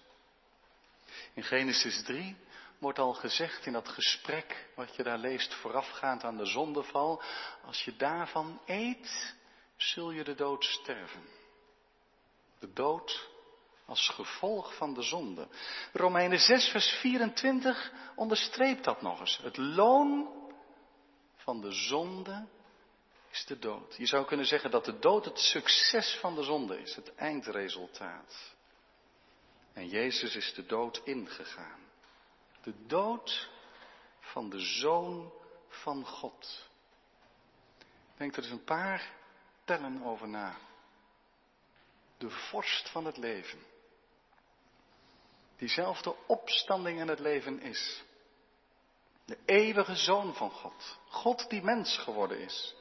In 1.33 1.43
Genesis 1.43 2.03
3 2.03 2.37
wordt 2.79 2.99
al 2.99 3.13
gezegd 3.13 3.65
in 3.65 3.73
dat 3.73 3.89
gesprek 3.89 4.69
wat 4.75 4.95
je 4.95 5.03
daar 5.03 5.17
leest 5.17 5.53
voorafgaand 5.53 6.23
aan 6.23 6.37
de 6.37 6.45
zondeval, 6.45 7.21
als 7.65 7.83
je 7.83 7.95
daarvan 7.95 8.61
eet, 8.65 9.35
zul 9.75 10.11
je 10.11 10.23
de 10.23 10.35
dood 10.35 10.63
sterven. 10.63 11.23
De 12.59 12.73
dood 12.73 13.29
als 13.85 14.09
gevolg 14.09 14.75
van 14.75 14.93
de 14.93 15.01
zonde. 15.01 15.47
Romeinen 15.93 16.39
6, 16.39 16.67
vers 16.67 16.89
24 16.89 17.91
onderstreept 18.15 18.83
dat 18.83 19.01
nog 19.01 19.19
eens. 19.19 19.37
Het 19.37 19.57
loon 19.57 20.29
van 21.35 21.61
de 21.61 21.71
zonde 21.71 22.47
is 23.31 23.45
de 23.45 23.59
dood. 23.59 23.95
Je 23.97 24.05
zou 24.05 24.25
kunnen 24.25 24.45
zeggen 24.45 24.71
dat 24.71 24.85
de 24.85 24.99
dood 24.99 25.25
het 25.25 25.39
succes 25.39 26.17
van 26.19 26.35
de 26.35 26.43
zonde 26.43 26.81
is, 26.81 26.95
het 26.95 27.15
eindresultaat. 27.15 28.53
En 29.73 29.87
Jezus 29.87 30.35
is 30.35 30.53
de 30.53 30.65
dood 30.65 31.01
ingegaan. 31.03 31.79
De 32.65 32.85
dood 32.85 33.49
van 34.19 34.49
de 34.49 34.59
Zoon 34.59 35.33
van 35.67 36.05
God. 36.05 36.69
Denk 38.17 38.35
er 38.35 38.43
eens 38.43 38.51
een 38.51 38.63
paar 38.63 39.11
tellen 39.63 40.03
over 40.03 40.27
na. 40.27 40.57
De 42.17 42.29
vorst 42.29 42.89
van 42.89 43.05
het 43.05 43.17
leven. 43.17 43.59
Diezelfde 45.57 46.15
opstanding 46.27 46.99
in 46.99 47.07
het 47.07 47.19
leven 47.19 47.61
is. 47.61 48.03
De 49.25 49.37
eeuwige 49.45 49.95
Zoon 49.95 50.35
van 50.35 50.51
God. 50.51 50.97
God 51.07 51.49
die 51.49 51.61
mens 51.61 51.97
geworden 51.97 52.39
is. 52.39 52.75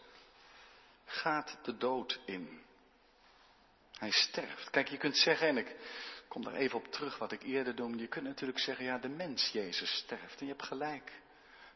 Gaat 1.04 1.58
de 1.62 1.76
dood 1.76 2.20
in. 2.26 2.62
Hij 3.98 4.10
sterft. 4.10 4.70
Kijk, 4.70 4.88
je 4.88 4.96
kunt 4.96 5.16
zeggen, 5.16 5.48
en 5.48 5.56
ik 5.56 5.76
kom 6.34 6.44
daar 6.44 6.54
even 6.54 6.78
op 6.78 6.86
terug 6.86 7.18
wat 7.18 7.32
ik 7.32 7.42
eerder 7.42 7.74
noemde. 7.74 7.98
Je 7.98 8.08
kunt 8.08 8.24
natuurlijk 8.24 8.58
zeggen, 8.58 8.84
ja, 8.84 8.98
de 8.98 9.08
mens 9.08 9.48
Jezus 9.48 9.96
sterft. 9.96 10.40
En 10.40 10.46
je 10.46 10.52
hebt 10.52 10.66
gelijk. 10.66 11.12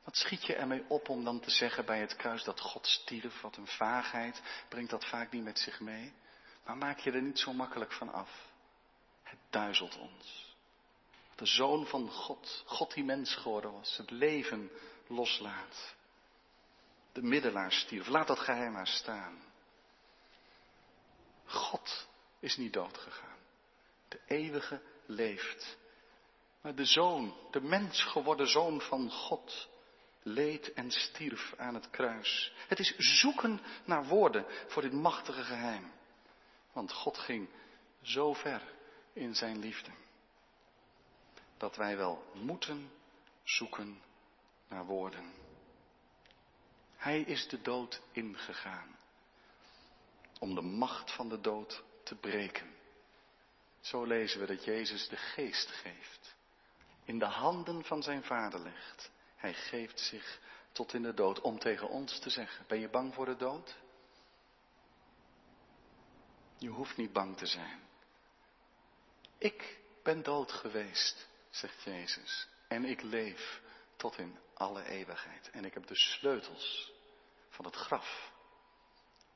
Wat 0.04 0.16
schiet 0.16 0.46
je 0.46 0.54
ermee 0.54 0.84
op 0.88 1.08
om 1.08 1.24
dan 1.24 1.40
te 1.40 1.50
zeggen 1.50 1.84
bij 1.84 2.00
het 2.00 2.16
kruis 2.16 2.44
dat 2.44 2.60
God 2.60 2.86
stierf? 2.86 3.40
Wat 3.40 3.56
een 3.56 3.66
vaagheid. 3.66 4.42
Brengt 4.68 4.90
dat 4.90 5.04
vaak 5.04 5.32
niet 5.32 5.44
met 5.44 5.58
zich 5.58 5.80
mee? 5.80 6.12
Maar 6.64 6.76
maak 6.76 6.98
je 6.98 7.12
er 7.12 7.22
niet 7.22 7.38
zo 7.38 7.52
makkelijk 7.52 7.92
van 7.92 8.12
af. 8.12 8.30
Het 9.22 9.38
duizelt 9.50 9.98
ons. 9.98 10.56
De 11.34 11.46
zoon 11.46 11.86
van 11.86 12.10
God, 12.10 12.62
God 12.66 12.94
die 12.94 13.04
mens 13.04 13.34
geworden 13.34 13.72
was, 13.72 13.96
het 13.96 14.10
leven 14.10 14.70
loslaat. 15.08 15.94
De 17.12 17.22
middelaar 17.22 17.72
stierf. 17.72 18.06
Laat 18.06 18.26
dat 18.26 18.38
geheim 18.38 18.72
maar 18.72 18.86
staan. 18.86 19.42
God 21.44 22.08
is 22.38 22.56
niet 22.56 22.72
dood 22.72 22.98
gegaan. 22.98 23.38
De 24.08 24.20
eeuwige 24.26 24.82
leeft. 25.06 25.78
Maar 26.60 26.74
de 26.74 26.84
zoon, 26.84 27.36
de 27.50 27.60
mens 27.60 28.04
geworden 28.04 28.48
zoon 28.48 28.80
van 28.80 29.10
God, 29.10 29.68
leed 30.22 30.72
en 30.72 30.90
stierf 30.90 31.54
aan 31.56 31.74
het 31.74 31.90
kruis. 31.90 32.52
Het 32.68 32.78
is 32.78 32.94
zoeken 32.96 33.60
naar 33.84 34.06
woorden 34.06 34.44
voor 34.66 34.82
dit 34.82 34.92
machtige 34.92 35.42
geheim. 35.42 35.92
Want 36.72 36.92
God 36.92 37.18
ging 37.18 37.48
zo 38.02 38.32
ver 38.32 38.62
in 39.12 39.34
zijn 39.34 39.58
liefde. 39.58 39.90
Dat 41.56 41.76
wij 41.76 41.96
wel 41.96 42.24
moeten 42.32 42.90
zoeken 43.42 44.02
naar 44.68 44.84
woorden. 44.84 45.32
Hij 46.96 47.20
is 47.20 47.48
de 47.48 47.62
dood 47.62 48.00
ingegaan. 48.12 48.96
Om 50.38 50.54
de 50.54 50.60
macht 50.60 51.12
van 51.12 51.28
de 51.28 51.40
dood 51.40 51.82
te 52.04 52.14
breken. 52.14 52.77
Zo 53.88 54.05
lezen 54.05 54.40
we 54.40 54.46
dat 54.46 54.64
Jezus 54.64 55.09
de 55.09 55.16
geest 55.16 55.70
geeft. 55.70 56.37
In 57.05 57.18
de 57.18 57.24
handen 57.24 57.85
van 57.85 58.03
zijn 58.03 58.24
vader 58.24 58.61
legt. 58.61 59.11
Hij 59.37 59.55
geeft 59.55 60.01
zich 60.01 60.40
tot 60.72 60.94
in 60.94 61.03
de 61.03 61.14
dood 61.14 61.40
om 61.40 61.59
tegen 61.59 61.88
ons 61.88 62.18
te 62.18 62.31
zeggen, 62.31 62.64
ben 62.66 62.81
je 62.81 62.88
bang 62.88 63.14
voor 63.14 63.24
de 63.24 63.37
dood? 63.37 63.77
Je 66.59 66.68
hoeft 66.68 66.96
niet 66.96 67.12
bang 67.12 67.37
te 67.37 67.46
zijn. 67.46 67.81
Ik 69.38 69.79
ben 70.03 70.22
dood 70.22 70.53
geweest, 70.53 71.29
zegt 71.51 71.83
Jezus, 71.83 72.48
en 72.68 72.85
ik 72.85 73.03
leef 73.03 73.61
tot 73.96 74.18
in 74.18 74.38
alle 74.55 74.85
eeuwigheid. 74.85 75.51
En 75.51 75.64
ik 75.64 75.74
heb 75.74 75.87
de 75.87 75.96
sleutels 75.96 76.92
van 77.48 77.64
het 77.64 77.74
graf 77.74 78.33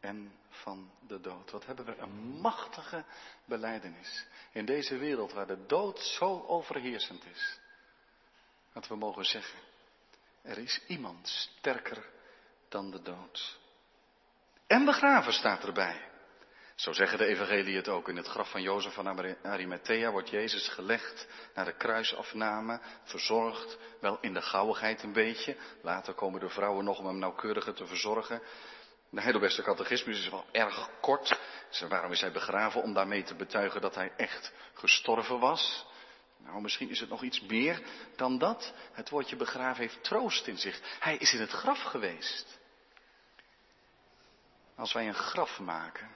en 0.03 0.33
van 0.49 0.91
de 1.07 1.21
dood. 1.21 1.51
Wat 1.51 1.67
hebben 1.67 1.85
we 1.85 1.97
een 1.97 2.41
machtige 2.41 3.05
beleidenis 3.45 4.27
in 4.53 4.65
deze 4.65 4.97
wereld 4.97 5.33
waar 5.33 5.47
de 5.47 5.67
dood 5.67 5.99
zo 5.99 6.45
overheersend 6.47 7.25
is. 7.25 7.59
Dat 8.73 8.89
we 8.89 8.97
mogen 8.97 9.25
zeggen, 9.25 9.59
er 10.43 10.59
is 10.59 10.81
iemand 10.87 11.29
sterker 11.29 12.11
dan 12.69 12.91
de 12.91 13.03
dood. 13.03 13.59
En 14.67 14.85
begraven 14.85 15.33
staat 15.33 15.65
erbij. 15.65 16.11
Zo 16.75 16.93
zeggen 16.93 17.19
de 17.19 17.27
evangelie 17.27 17.77
het 17.77 17.89
ook. 17.89 18.09
In 18.09 18.17
het 18.17 18.27
graf 18.27 18.51
van 18.51 18.63
Jozef 18.63 18.95
van 18.95 19.37
Arimathea 19.43 20.11
wordt 20.11 20.29
Jezus 20.29 20.69
gelegd 20.69 21.27
naar 21.55 21.65
de 21.65 21.77
kruisafname, 21.77 22.81
verzorgd, 23.05 23.79
wel 24.01 24.19
in 24.21 24.33
de 24.33 24.43
gauwigheid 24.43 25.03
een 25.03 25.13
beetje. 25.13 25.57
Later 25.83 26.15
komen 26.15 26.41
de 26.41 26.49
vrouwen 26.49 26.85
nog 26.85 26.99
om 26.99 27.07
hem 27.07 27.19
nauwkeuriger 27.19 27.75
te 27.75 27.87
verzorgen. 27.87 28.43
De 29.13 29.21
Heidelbergse 29.21 29.63
catechismus 29.63 30.19
is 30.19 30.29
wel 30.29 30.47
erg 30.53 30.89
kort. 31.01 31.39
waarom 31.89 32.13
is 32.13 32.21
hij 32.21 32.33
begraven? 32.33 32.83
Om 32.83 32.95
daarmee 32.95 33.23
te 33.23 33.35
betuigen 33.35 33.81
dat 33.81 33.95
hij 33.95 34.13
echt 34.17 34.53
gestorven 34.75 35.39
was. 35.39 35.87
Nou, 36.39 36.61
misschien 36.61 36.91
is 36.91 37.01
het 37.01 37.09
nog 37.09 37.23
iets 37.23 37.41
meer 37.41 37.83
dan 38.17 38.39
dat. 38.39 38.73
Het 38.93 39.09
woordje 39.11 39.37
begraven 39.37 39.83
heeft 39.83 40.05
troost 40.05 40.47
in 40.47 40.59
zich. 40.59 40.81
Hij 41.01 41.17
is 41.17 41.33
in 41.33 41.41
het 41.41 41.51
graf 41.51 41.83
geweest. 41.83 42.61
Als 44.77 44.93
wij 44.93 45.09
een 45.09 45.15
graf 45.15 45.59
maken, 45.59 46.11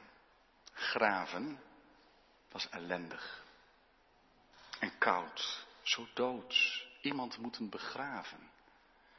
graven, 0.73 1.61
is 2.53 2.69
ellendig. 2.69 3.45
En 4.79 4.99
koud, 4.99 5.67
zo 5.83 6.07
doods. 6.15 6.89
Iemand 7.01 7.39
moeten 7.39 7.71
begraven. 7.71 8.51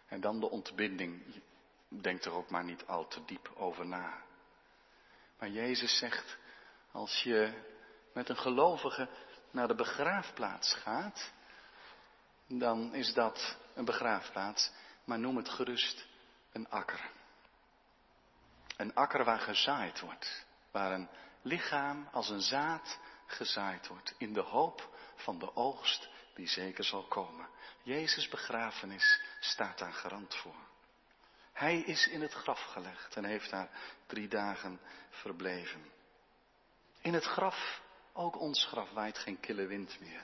En 0.08 0.22
dan 0.22 0.40
de 0.40 0.50
ontbinding. 0.50 1.42
Denk 1.90 2.24
er 2.24 2.32
ook 2.32 2.50
maar 2.50 2.64
niet 2.64 2.86
al 2.86 3.08
te 3.08 3.26
diep 3.26 3.52
over 3.56 3.86
na. 3.86 4.22
Maar 5.40 5.50
Jezus 5.50 5.98
zegt, 5.98 6.38
als 6.92 7.24
je 7.24 7.64
met 8.14 8.30
een 8.30 8.38
gelovige 8.38 9.10
naar 9.52 9.68
de 9.68 9.76
begraafplaats 9.76 10.74
gaat, 10.74 11.32
dan 12.48 12.94
is 12.94 13.14
dat 13.14 13.58
een 13.74 13.86
begraafplaats, 13.86 14.72
maar 15.04 15.20
noem 15.20 15.38
het 15.38 15.50
gerust 15.50 16.06
een 16.52 16.70
akker. 16.70 17.10
Een 18.78 18.96
akker 18.96 19.24
waar 19.24 19.40
gezaaid 19.40 20.00
wordt, 20.00 20.46
waar 20.72 20.92
een 20.92 21.10
lichaam 21.42 22.08
als 22.12 22.30
een 22.30 22.42
zaad 22.42 23.00
gezaaid 23.26 23.88
wordt, 23.88 24.14
in 24.18 24.34
de 24.34 24.42
hoop 24.42 24.98
van 25.16 25.40
de 25.40 25.56
oogst 25.56 26.10
die 26.34 26.48
zeker 26.48 26.84
zal 26.84 27.04
komen. 27.04 27.50
Jezus' 27.84 28.28
begrafenis 28.28 29.22
staat 29.40 29.78
daar 29.78 29.94
garant 29.94 30.36
voor. 30.36 30.68
Hij 31.58 31.80
is 31.80 32.08
in 32.08 32.22
het 32.22 32.34
graf 32.34 32.62
gelegd 32.62 33.16
en 33.16 33.26
heeft 33.26 33.50
daar 33.50 33.70
drie 34.06 34.28
dagen 34.28 34.80
verbleven. 35.10 35.92
In 37.02 37.14
het 37.14 37.24
graf 37.24 37.82
ook 38.14 38.40
ons 38.40 38.66
graf 38.66 38.92
waait 38.92 39.18
geen 39.18 39.40
kille 39.40 39.66
wind 39.66 40.00
meer. 40.00 40.24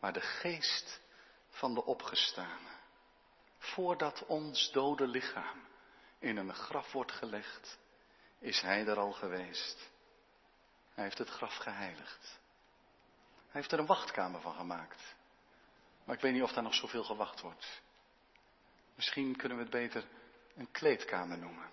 Maar 0.00 0.12
de 0.12 0.20
geest 0.20 1.00
van 1.48 1.74
de 1.74 1.84
opgestane. 1.84 2.70
Voordat 3.58 4.26
ons 4.26 4.70
dode 4.70 5.06
lichaam 5.06 5.66
in 6.18 6.36
een 6.36 6.54
graf 6.54 6.92
wordt 6.92 7.12
gelegd, 7.12 7.78
is 8.38 8.60
hij 8.60 8.86
er 8.86 8.98
al 8.98 9.12
geweest. 9.12 9.90
Hij 10.94 11.04
heeft 11.04 11.18
het 11.18 11.28
graf 11.28 11.56
geheiligd. 11.56 12.40
Hij 13.34 13.60
heeft 13.60 13.72
er 13.72 13.78
een 13.78 13.86
wachtkamer 13.86 14.40
van 14.40 14.54
gemaakt. 14.54 15.14
Maar 16.04 16.16
ik 16.16 16.22
weet 16.22 16.32
niet 16.32 16.42
of 16.42 16.52
daar 16.52 16.62
nog 16.62 16.74
zoveel 16.74 17.04
gewacht 17.04 17.40
wordt. 17.40 17.82
Misschien 18.94 19.36
kunnen 19.36 19.56
we 19.56 19.62
het 19.62 19.72
beter 19.72 20.04
een 20.56 20.70
kleedkamer 20.70 21.38
noemen. 21.38 21.70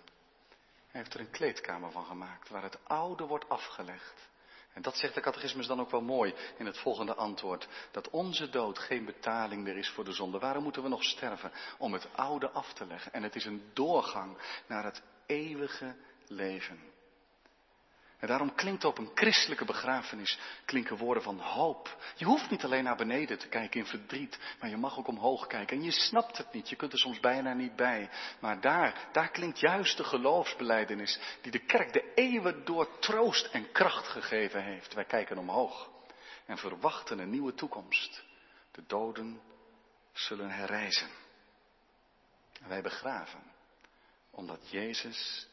Hij 0.88 1.00
heeft 1.00 1.14
er 1.14 1.20
een 1.20 1.30
kleedkamer 1.30 1.90
van 1.90 2.04
gemaakt 2.04 2.48
waar 2.48 2.62
het 2.62 2.78
oude 2.84 3.24
wordt 3.24 3.48
afgelegd 3.48 4.30
en 4.72 4.82
dat 4.82 4.96
zegt 4.96 5.14
de 5.14 5.20
catechismus 5.20 5.66
dan 5.66 5.80
ook 5.80 5.90
wel 5.90 6.02
mooi 6.02 6.34
in 6.58 6.66
het 6.66 6.78
volgende 6.78 7.14
antwoord. 7.14 7.68
Dat 7.90 8.10
onze 8.10 8.50
dood 8.50 8.78
geen 8.78 9.04
betaling 9.04 9.62
meer 9.62 9.76
is 9.76 9.88
voor 9.88 10.04
de 10.04 10.12
zonde. 10.12 10.38
Waarom 10.38 10.62
moeten 10.62 10.82
we 10.82 10.88
nog 10.88 11.04
sterven? 11.04 11.52
Om 11.78 11.92
het 11.92 12.08
oude 12.14 12.50
af 12.50 12.72
te 12.72 12.86
leggen. 12.86 13.12
En 13.12 13.22
het 13.22 13.34
is 13.34 13.44
een 13.44 13.70
doorgang 13.72 14.38
naar 14.66 14.84
het 14.84 15.02
eeuwige 15.26 15.94
leven. 16.26 16.80
En 18.20 18.28
daarom 18.28 18.54
klinkt 18.54 18.84
op 18.84 18.98
een 18.98 19.10
christelijke 19.14 19.64
begrafenis 19.64 20.38
klinken 20.64 20.96
woorden 20.96 21.22
van 21.22 21.38
hoop. 21.38 21.96
Je 22.16 22.24
hoeft 22.24 22.50
niet 22.50 22.64
alleen 22.64 22.84
naar 22.84 22.96
beneden 22.96 23.38
te 23.38 23.48
kijken 23.48 23.80
in 23.80 23.86
verdriet, 23.86 24.38
maar 24.60 24.70
je 24.70 24.76
mag 24.76 24.98
ook 24.98 25.08
omhoog 25.08 25.46
kijken. 25.46 25.76
En 25.76 25.82
je 25.82 25.90
snapt 25.90 26.38
het 26.38 26.52
niet, 26.52 26.68
je 26.68 26.76
kunt 26.76 26.92
er 26.92 26.98
soms 26.98 27.20
bijna 27.20 27.52
niet 27.52 27.76
bij. 27.76 28.10
Maar 28.40 28.60
daar, 28.60 29.08
daar 29.12 29.30
klinkt 29.30 29.60
juist 29.60 29.96
de 29.96 30.04
geloofsbeleidenis 30.04 31.20
die 31.40 31.52
de 31.52 31.64
kerk 31.64 31.92
de 31.92 32.12
eeuwen 32.14 32.64
door 32.64 32.98
troost 32.98 33.46
en 33.46 33.72
kracht 33.72 34.08
gegeven 34.08 34.62
heeft. 34.62 34.94
Wij 34.94 35.04
kijken 35.04 35.38
omhoog 35.38 35.90
en 36.46 36.58
verwachten 36.58 37.18
een 37.18 37.30
nieuwe 37.30 37.54
toekomst. 37.54 38.24
De 38.70 38.82
doden 38.86 39.40
zullen 40.12 40.50
herrijzen. 40.50 41.08
En 42.62 42.68
wij 42.68 42.82
begraven, 42.82 43.42
omdat 44.30 44.70
Jezus 44.70 45.48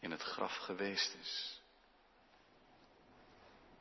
in 0.00 0.10
het 0.10 0.22
graf 0.22 0.56
geweest 0.56 1.16
is. 1.20 1.59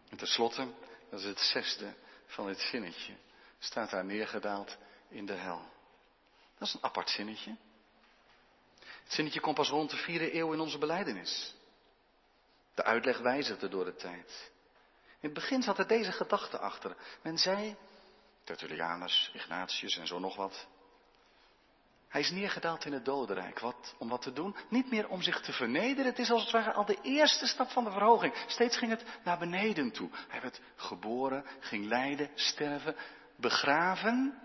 En 0.10 0.18
tenslotte, 0.18 0.68
dat 1.10 1.20
is 1.20 1.26
het 1.26 1.40
zesde 1.40 1.94
van 2.26 2.48
dit 2.48 2.60
zinnetje, 2.60 3.14
staat 3.60 3.90
daar 3.90 4.06
neergedaald 4.06 4.78
in 5.10 5.26
de 5.26 5.34
hel. 5.34 5.70
Dat 6.58 6.68
is 6.68 6.74
een 6.74 6.84
apart 6.84 7.10
zinnetje. 7.10 7.56
Het 8.80 9.14
zinnetje 9.14 9.40
komt 9.40 9.56
pas 9.56 9.70
rond 9.70 9.90
de 9.90 9.98
vierde 9.98 10.36
eeuw 10.36 10.54
in 10.54 10.60
onze 10.60 10.78
beleidenis. 10.78 11.56
De 12.74 12.84
uitleg 12.84 13.18
wijzigde 13.18 13.70
door 13.70 13.86
de 13.86 13.96
tijd. 13.96 14.52
In 14.94 15.30
het 15.30 15.34
begin 15.34 15.62
zat 15.62 15.78
er 15.78 15.88
deze 15.88 16.12
gedachte 16.12 16.58
achter. 16.58 16.96
Men 17.22 17.38
zei, 17.38 17.76
Tertullianus, 18.44 19.32
Ignatius 19.34 19.98
en 19.98 20.08
zo 20.08 20.20
nog 20.20 20.36
wat. 20.36 20.68
Hij 22.10 22.22
is 22.22 22.32
neergedaald 22.32 22.86
in 22.86 22.94
het 22.94 23.06
dodenrijk. 23.06 23.60
Wat, 23.60 23.96
om 23.98 24.10
wat 24.10 24.22
te 24.22 24.34
doen? 24.34 24.56
Niet 24.70 24.92
meer 24.92 25.08
om 25.10 25.22
zich 25.22 25.42
te 25.42 25.54
vernederen. 25.54 26.06
Het 26.06 26.20
is 26.20 26.32
als 26.32 26.42
het 26.42 26.52
ware 26.52 26.74
al 26.74 26.86
de 26.86 26.98
eerste 27.02 27.48
stap 27.48 27.70
van 27.70 27.84
de 27.84 27.92
verhoging. 27.92 28.34
Steeds 28.48 28.78
ging 28.78 28.92
het 28.92 29.04
naar 29.24 29.38
beneden 29.38 29.92
toe. 29.92 30.10
Hij 30.28 30.42
werd 30.42 30.62
geboren, 30.76 31.46
ging 31.60 31.86
lijden, 31.86 32.30
sterven, 32.36 32.96
begraven. 33.36 34.40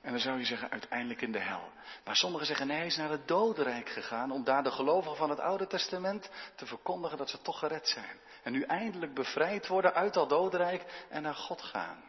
En 0.00 0.10
dan 0.10 0.20
zou 0.20 0.38
je 0.38 0.44
zeggen 0.44 0.70
uiteindelijk 0.70 1.20
in 1.20 1.32
de 1.32 1.40
hel. 1.40 1.72
Maar 2.04 2.16
sommigen 2.16 2.46
zeggen 2.46 2.66
nee, 2.66 2.76
hij 2.76 2.86
is 2.86 2.96
naar 2.96 3.10
het 3.10 3.28
dodenrijk 3.28 3.88
gegaan 3.88 4.30
om 4.30 4.44
daar 4.44 4.62
de 4.62 4.70
gelovigen 4.70 5.16
van 5.16 5.30
het 5.30 5.40
Oude 5.40 5.66
Testament 5.66 6.30
te 6.54 6.66
verkondigen 6.66 7.18
dat 7.18 7.30
ze 7.30 7.42
toch 7.42 7.58
gered 7.58 7.88
zijn. 7.88 8.20
En 8.42 8.52
nu 8.52 8.62
eindelijk 8.62 9.14
bevrijd 9.14 9.66
worden 9.66 9.94
uit 9.94 10.14
dat 10.14 10.28
dodenrijk 10.28 11.06
en 11.08 11.22
naar 11.22 11.34
God 11.34 11.62
gaan. 11.62 12.02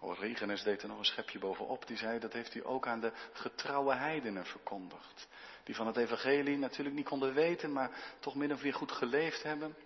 Origenes 0.00 0.62
deed 0.62 0.82
er 0.82 0.88
nog 0.88 0.98
een 0.98 1.04
schepje 1.04 1.38
bovenop. 1.38 1.86
Die 1.86 1.96
zei 1.96 2.18
dat 2.18 2.32
heeft 2.32 2.52
hij 2.52 2.64
ook 2.64 2.86
aan 2.86 3.00
de 3.00 3.12
getrouwe 3.32 3.94
heidenen 3.94 4.46
verkondigd. 4.46 5.28
Die 5.64 5.74
van 5.74 5.86
het 5.86 5.96
evangelie 5.96 6.58
natuurlijk 6.58 6.96
niet 6.96 7.08
konden 7.08 7.34
weten, 7.34 7.72
maar 7.72 7.90
toch 8.18 8.34
min 8.34 8.52
of 8.52 8.62
meer 8.62 8.74
goed 8.74 8.92
geleefd 8.92 9.42
hebben. 9.42 9.76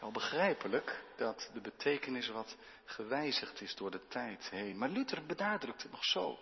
Wel 0.00 0.10
begrijpelijk 0.10 1.04
dat 1.16 1.50
de 1.52 1.60
betekenis 1.60 2.28
wat 2.28 2.56
gewijzigd 2.84 3.60
is 3.60 3.74
door 3.74 3.90
de 3.90 4.06
tijd 4.08 4.50
heen. 4.50 4.78
Maar 4.78 4.88
Luther 4.88 5.26
benadrukt 5.26 5.82
het 5.82 5.90
nog 5.90 6.04
zo. 6.04 6.38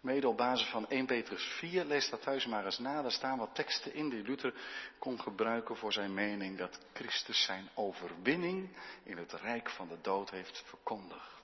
Mede 0.00 0.28
op 0.28 0.36
basis 0.36 0.68
van 0.68 0.88
1 0.88 1.06
Petrus 1.06 1.42
4, 1.42 1.84
lees 1.84 2.10
dat 2.10 2.22
thuis 2.22 2.46
maar 2.46 2.64
eens 2.64 2.78
na. 2.78 3.02
Daar 3.02 3.10
staan 3.12 3.38
wat 3.38 3.54
teksten 3.54 3.94
in 3.94 4.08
die 4.08 4.22
Luther 4.22 4.54
kon 4.98 5.20
gebruiken 5.20 5.76
voor 5.76 5.92
zijn 5.92 6.14
mening 6.14 6.58
dat 6.58 6.80
Christus 6.92 7.44
zijn 7.44 7.68
overwinning 7.74 8.76
in 9.02 9.16
het 9.16 9.32
rijk 9.32 9.70
van 9.70 9.88
de 9.88 10.00
dood 10.00 10.30
heeft 10.30 10.62
verkondigd. 10.66 11.39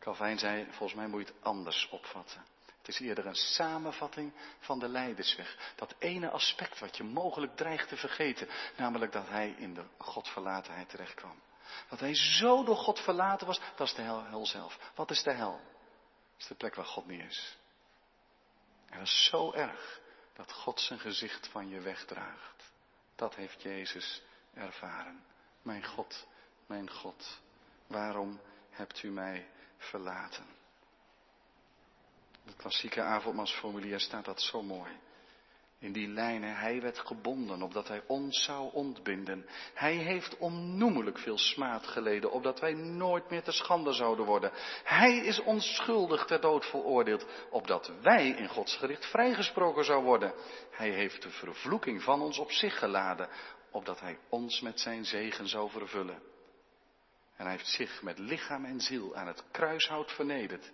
Calvijn 0.00 0.38
zei, 0.38 0.66
volgens 0.70 0.94
mij 0.94 1.06
moet 1.06 1.20
je 1.20 1.32
het 1.32 1.44
anders 1.44 1.88
opvatten. 1.90 2.44
Het 2.78 2.88
is 2.88 3.00
eerder 3.00 3.26
een 3.26 3.34
samenvatting 3.34 4.32
van 4.58 4.78
de 4.78 4.88
leidersweg. 4.88 5.72
Dat 5.76 5.94
ene 5.98 6.30
aspect 6.30 6.78
wat 6.78 6.96
je 6.96 7.04
mogelijk 7.04 7.56
dreigt 7.56 7.88
te 7.88 7.96
vergeten. 7.96 8.48
Namelijk 8.76 9.12
dat 9.12 9.28
hij 9.28 9.54
in 9.58 9.74
de 9.74 9.84
Godverlatenheid 9.98 10.88
terechtkwam. 10.88 11.42
Dat 11.88 12.00
hij 12.00 12.14
zo 12.14 12.64
door 12.64 12.76
God 12.76 13.00
verlaten 13.00 13.46
was, 13.46 13.60
dat 13.76 13.86
is 13.86 13.94
de 13.94 14.02
hel, 14.02 14.46
zelf. 14.46 14.78
Wat 14.94 15.10
is 15.10 15.22
de 15.22 15.32
hel? 15.32 15.52
Dat 15.52 16.38
is 16.38 16.46
de 16.46 16.54
plek 16.54 16.74
waar 16.74 16.84
God 16.84 17.06
niet 17.06 17.24
is. 17.24 17.56
En 18.88 18.98
dat 18.98 19.06
is 19.06 19.28
zo 19.30 19.52
erg 19.52 20.00
dat 20.34 20.52
God 20.52 20.80
zijn 20.80 20.98
gezicht 20.98 21.48
van 21.48 21.68
je 21.68 21.80
wegdraagt. 21.80 22.72
Dat 23.16 23.34
heeft 23.34 23.62
Jezus 23.62 24.22
ervaren. 24.54 25.24
Mijn 25.62 25.84
God, 25.84 26.26
mijn 26.66 26.90
God, 26.90 27.40
waarom 27.86 28.40
hebt 28.80 29.02
u 29.02 29.10
mij 29.10 29.46
verlaten. 29.76 30.44
het 32.44 32.56
klassieke 32.56 33.02
avondmaalsformulier 33.02 34.00
staat 34.00 34.24
dat 34.24 34.40
zo 34.42 34.62
mooi. 34.62 34.90
In 35.78 35.92
die 35.92 36.08
lijnen, 36.08 36.56
hij 36.56 36.80
werd 36.80 36.98
gebonden, 36.98 37.62
opdat 37.62 37.88
hij 37.88 38.02
ons 38.06 38.44
zou 38.44 38.72
ontbinden. 38.72 39.46
Hij 39.74 39.94
heeft 39.94 40.38
onnoemelijk 40.38 41.18
veel 41.18 41.38
smaad 41.38 41.86
geleden, 41.86 42.30
opdat 42.30 42.60
wij 42.60 42.72
nooit 42.72 43.30
meer 43.30 43.42
te 43.42 43.52
schande 43.52 43.92
zouden 43.92 44.24
worden. 44.24 44.52
Hij 44.84 45.16
is 45.16 45.40
onschuldig 45.40 46.24
ter 46.24 46.40
dood 46.40 46.66
veroordeeld, 46.66 47.26
opdat 47.50 47.92
wij 48.02 48.28
in 48.28 48.48
Gods 48.48 48.76
gericht 48.76 49.06
vrijgesproken 49.06 49.84
zouden 49.84 50.08
worden. 50.08 50.34
Hij 50.70 50.90
heeft 50.90 51.22
de 51.22 51.30
vervloeking 51.30 52.02
van 52.02 52.22
ons 52.22 52.38
op 52.38 52.52
zich 52.52 52.78
geladen, 52.78 53.28
opdat 53.70 54.00
hij 54.00 54.18
ons 54.28 54.60
met 54.60 54.80
zijn 54.80 55.04
zegen 55.04 55.48
zou 55.48 55.70
vervullen. 55.70 56.29
En 57.40 57.46
hij 57.46 57.54
heeft 57.54 57.70
zich 57.70 58.02
met 58.02 58.18
lichaam 58.18 58.64
en 58.64 58.80
ziel 58.80 59.16
aan 59.16 59.26
het 59.26 59.44
kruishout 59.50 60.12
vernederd, 60.12 60.70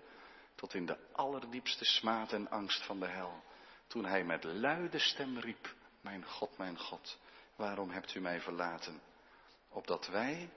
tot 0.54 0.74
in 0.74 0.86
de 0.86 0.96
allerdiepste 1.12 1.84
smaad 1.84 2.32
en 2.32 2.50
angst 2.50 2.84
van 2.84 3.00
de 3.00 3.06
hel. 3.06 3.42
Toen 3.86 4.04
hij 4.04 4.24
met 4.24 4.44
luide 4.44 4.98
stem 4.98 5.38
riep, 5.38 5.74
mijn 6.00 6.24
God, 6.24 6.58
mijn 6.58 6.78
God, 6.78 7.18
waarom 7.56 7.90
hebt 7.90 8.14
u 8.14 8.20
mij 8.20 8.40
verlaten? 8.40 9.00
Opdat 9.68 10.06
wij 10.06 10.50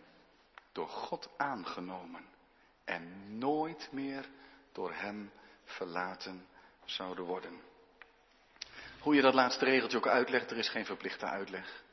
door 0.72 0.88
God 0.88 1.30
aangenomen 1.38 2.26
en 2.86 3.38
nooit 3.38 3.92
meer 3.92 4.30
door 4.72 4.94
hem 4.94 5.32
verlaten 5.64 6.48
zouden 6.86 7.24
worden. 7.26 7.62
Hoe 9.00 9.16
je 9.16 9.22
dat 9.22 9.34
laatste 9.34 9.66
regeltje 9.66 9.98
ook 9.98 10.08
uitlegt, 10.08 10.52
er 10.52 10.58
is 10.58 10.70
geen 10.70 10.86
verplichte 10.86 11.26
uitleg. 11.26 11.84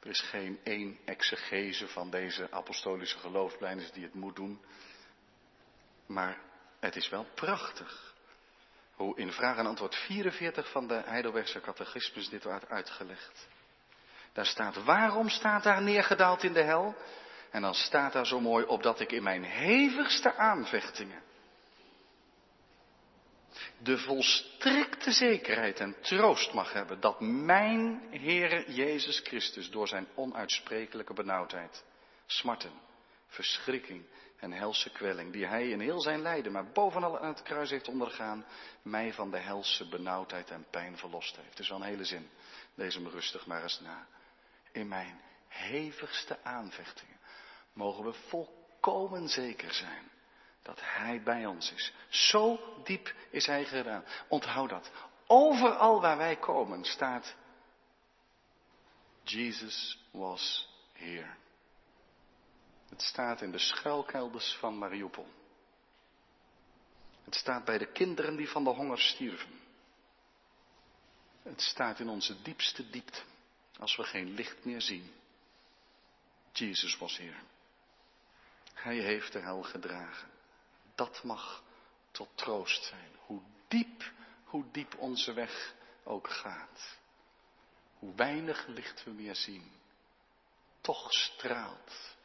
Er 0.00 0.10
is 0.10 0.20
geen 0.20 0.60
één 0.62 0.98
exegese 1.04 1.88
van 1.88 2.10
deze 2.10 2.50
apostolische 2.50 3.18
geloofsblijdenis 3.18 3.92
die 3.92 4.04
het 4.04 4.14
moet 4.14 4.36
doen. 4.36 4.60
Maar 6.06 6.38
het 6.80 6.96
is 6.96 7.08
wel 7.08 7.26
prachtig 7.34 8.14
hoe 8.94 9.18
in 9.18 9.32
vraag 9.32 9.56
en 9.56 9.66
antwoord 9.66 9.94
44 9.94 10.70
van 10.70 10.86
de 10.86 11.02
Heidelbergse 11.04 11.60
catechismus 11.60 12.28
dit 12.28 12.44
wordt 12.44 12.68
uitgelegd. 12.68 13.48
Daar 14.32 14.46
staat, 14.46 14.84
waarom 14.84 15.28
staat 15.28 15.62
daar 15.62 15.82
neergedaald 15.82 16.42
in 16.42 16.52
de 16.52 16.62
hel? 16.62 16.94
En 17.50 17.62
dan 17.62 17.74
staat 17.74 18.12
daar 18.12 18.26
zo 18.26 18.40
mooi, 18.40 18.64
opdat 18.64 19.00
ik 19.00 19.12
in 19.12 19.22
mijn 19.22 19.44
hevigste 19.44 20.34
aanvechtingen 20.34 21.22
de 23.82 23.98
volstrekte 23.98 25.12
zekerheid 25.12 25.80
en 25.80 26.00
troost 26.00 26.52
mag 26.52 26.72
hebben 26.72 27.00
dat 27.00 27.20
mijn 27.20 28.02
Heere 28.10 28.72
Jezus 28.72 29.18
Christus 29.18 29.70
door 29.70 29.88
zijn 29.88 30.08
onuitsprekelijke 30.14 31.12
benauwdheid, 31.12 31.84
smarten, 32.26 32.72
verschrikking 33.26 34.04
en 34.36 34.52
helse 34.52 34.90
kwelling, 34.90 35.32
die 35.32 35.46
hij 35.46 35.68
in 35.68 35.80
heel 35.80 36.00
zijn 36.00 36.22
lijden, 36.22 36.52
maar 36.52 36.72
bovenal 36.72 37.18
aan 37.18 37.28
het 37.28 37.42
kruis 37.42 37.70
heeft 37.70 37.88
ondergaan, 37.88 38.44
mij 38.82 39.12
van 39.12 39.30
de 39.30 39.38
helse 39.38 39.88
benauwdheid 39.88 40.50
en 40.50 40.66
pijn 40.70 40.98
verlost 40.98 41.36
heeft. 41.36 41.58
Is 41.58 41.68
wel 41.68 41.78
een 41.78 41.84
hele 41.84 42.04
zin. 42.04 42.30
Lees 42.74 42.94
hem 42.94 43.08
rustig 43.08 43.46
maar 43.46 43.62
eens 43.62 43.80
na. 43.80 44.06
In 44.72 44.88
mijn 44.88 45.20
hevigste 45.48 46.38
aanvechtingen 46.42 47.18
mogen 47.72 48.04
we 48.04 48.12
volkomen 48.12 49.28
zeker 49.28 49.72
zijn 49.72 50.10
dat 50.70 50.80
Hij 50.82 51.22
bij 51.22 51.46
ons 51.46 51.72
is. 51.72 51.92
Zo 52.08 52.60
diep 52.84 53.14
is 53.30 53.46
Hij 53.46 53.64
gedaan. 53.64 54.04
Onthoud 54.28 54.68
dat. 54.68 54.90
Overal 55.26 56.00
waar 56.00 56.16
wij 56.16 56.36
komen 56.36 56.84
staat 56.84 57.34
Jesus 59.22 59.98
was 60.10 60.68
here. 60.92 61.34
Het 62.88 63.02
staat 63.02 63.40
in 63.40 63.50
de 63.50 63.58
schuilkelders 63.58 64.56
van 64.58 64.78
Mariupol. 64.78 65.28
Het 67.24 67.34
staat 67.34 67.64
bij 67.64 67.78
de 67.78 67.92
kinderen 67.92 68.36
die 68.36 68.48
van 68.48 68.64
de 68.64 68.70
honger 68.70 68.98
stierven. 68.98 69.60
Het 71.42 71.60
staat 71.60 71.98
in 71.98 72.08
onze 72.08 72.42
diepste 72.42 72.90
diepte, 72.90 73.20
als 73.78 73.96
we 73.96 74.04
geen 74.04 74.34
licht 74.34 74.64
meer 74.64 74.80
zien. 74.80 75.12
Jesus 76.52 76.98
was 76.98 77.16
hier. 77.16 77.42
Hij 78.74 78.96
heeft 78.96 79.32
de 79.32 79.38
hel 79.38 79.62
gedragen 79.62 80.38
dat 81.00 81.22
mag 81.22 81.62
tot 82.10 82.28
troost 82.34 82.84
zijn. 82.84 83.10
Hoe 83.26 83.42
diep, 83.68 84.12
hoe 84.44 84.64
diep 84.70 84.98
onze 84.98 85.32
weg 85.32 85.74
ook 86.04 86.30
gaat. 86.30 86.98
Hoe 87.98 88.14
weinig 88.14 88.66
licht 88.66 89.04
we 89.04 89.10
meer 89.10 89.34
zien. 89.34 89.72
Toch 90.80 91.12
straalt 91.12 92.16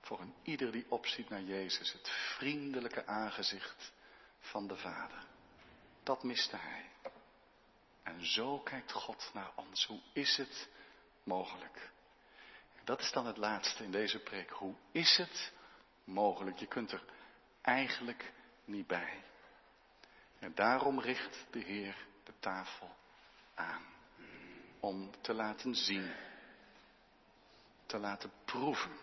voor 0.00 0.20
een 0.20 0.34
ieder 0.42 0.72
die 0.72 0.86
opziet 0.88 1.28
naar 1.28 1.42
Jezus 1.42 1.92
het 1.92 2.08
vriendelijke 2.08 3.06
aangezicht 3.06 3.92
van 4.40 4.66
de 4.66 4.76
Vader. 4.76 5.24
Dat 6.02 6.22
miste 6.22 6.56
hij. 6.56 6.90
En 8.02 8.26
zo 8.26 8.58
kijkt 8.58 8.92
God 8.92 9.30
naar 9.32 9.50
ons. 9.54 9.86
Hoe 9.86 10.00
is 10.12 10.36
het 10.36 10.68
mogelijk? 11.22 11.90
Dat 12.84 13.00
is 13.00 13.12
dan 13.12 13.26
het 13.26 13.36
laatste 13.36 13.84
in 13.84 13.90
deze 13.90 14.18
preek. 14.18 14.50
Hoe 14.50 14.74
is 14.92 15.16
het 15.16 15.52
mogelijk? 16.04 16.58
Je 16.58 16.66
kunt 16.66 16.92
er 16.92 17.02
eigenlijk 17.62 18.32
niet 18.64 18.86
bij. 18.86 19.22
En 20.38 20.54
daarom 20.54 21.00
richt 21.00 21.46
de 21.50 21.58
Heer 21.58 21.96
de 22.24 22.32
tafel 22.38 22.96
aan. 23.54 23.82
Om 24.80 25.10
te 25.20 25.34
laten 25.34 25.74
zien, 25.74 26.12
te 27.86 27.98
laten 27.98 28.32
proeven 28.44 28.96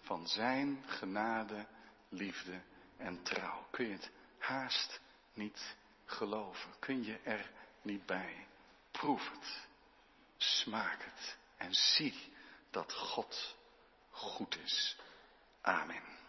van 0.00 0.28
Zijn 0.28 0.82
genade, 0.86 1.66
liefde 2.08 2.60
en 2.96 3.22
trouw. 3.22 3.66
Kun 3.70 3.86
je 3.86 3.92
het 3.92 4.10
haast 4.38 5.00
niet 5.32 5.76
geloven? 6.04 6.70
Kun 6.78 7.04
je 7.04 7.18
er 7.24 7.50
niet 7.82 8.06
bij? 8.06 8.46
Proef 8.90 9.30
het, 9.30 9.66
smaak 10.36 11.02
het 11.02 11.36
en 11.56 11.74
zie 11.74 12.32
dat 12.70 12.92
God 12.92 13.56
goed 14.10 14.58
is. 14.58 14.96
Amen. 15.60 16.23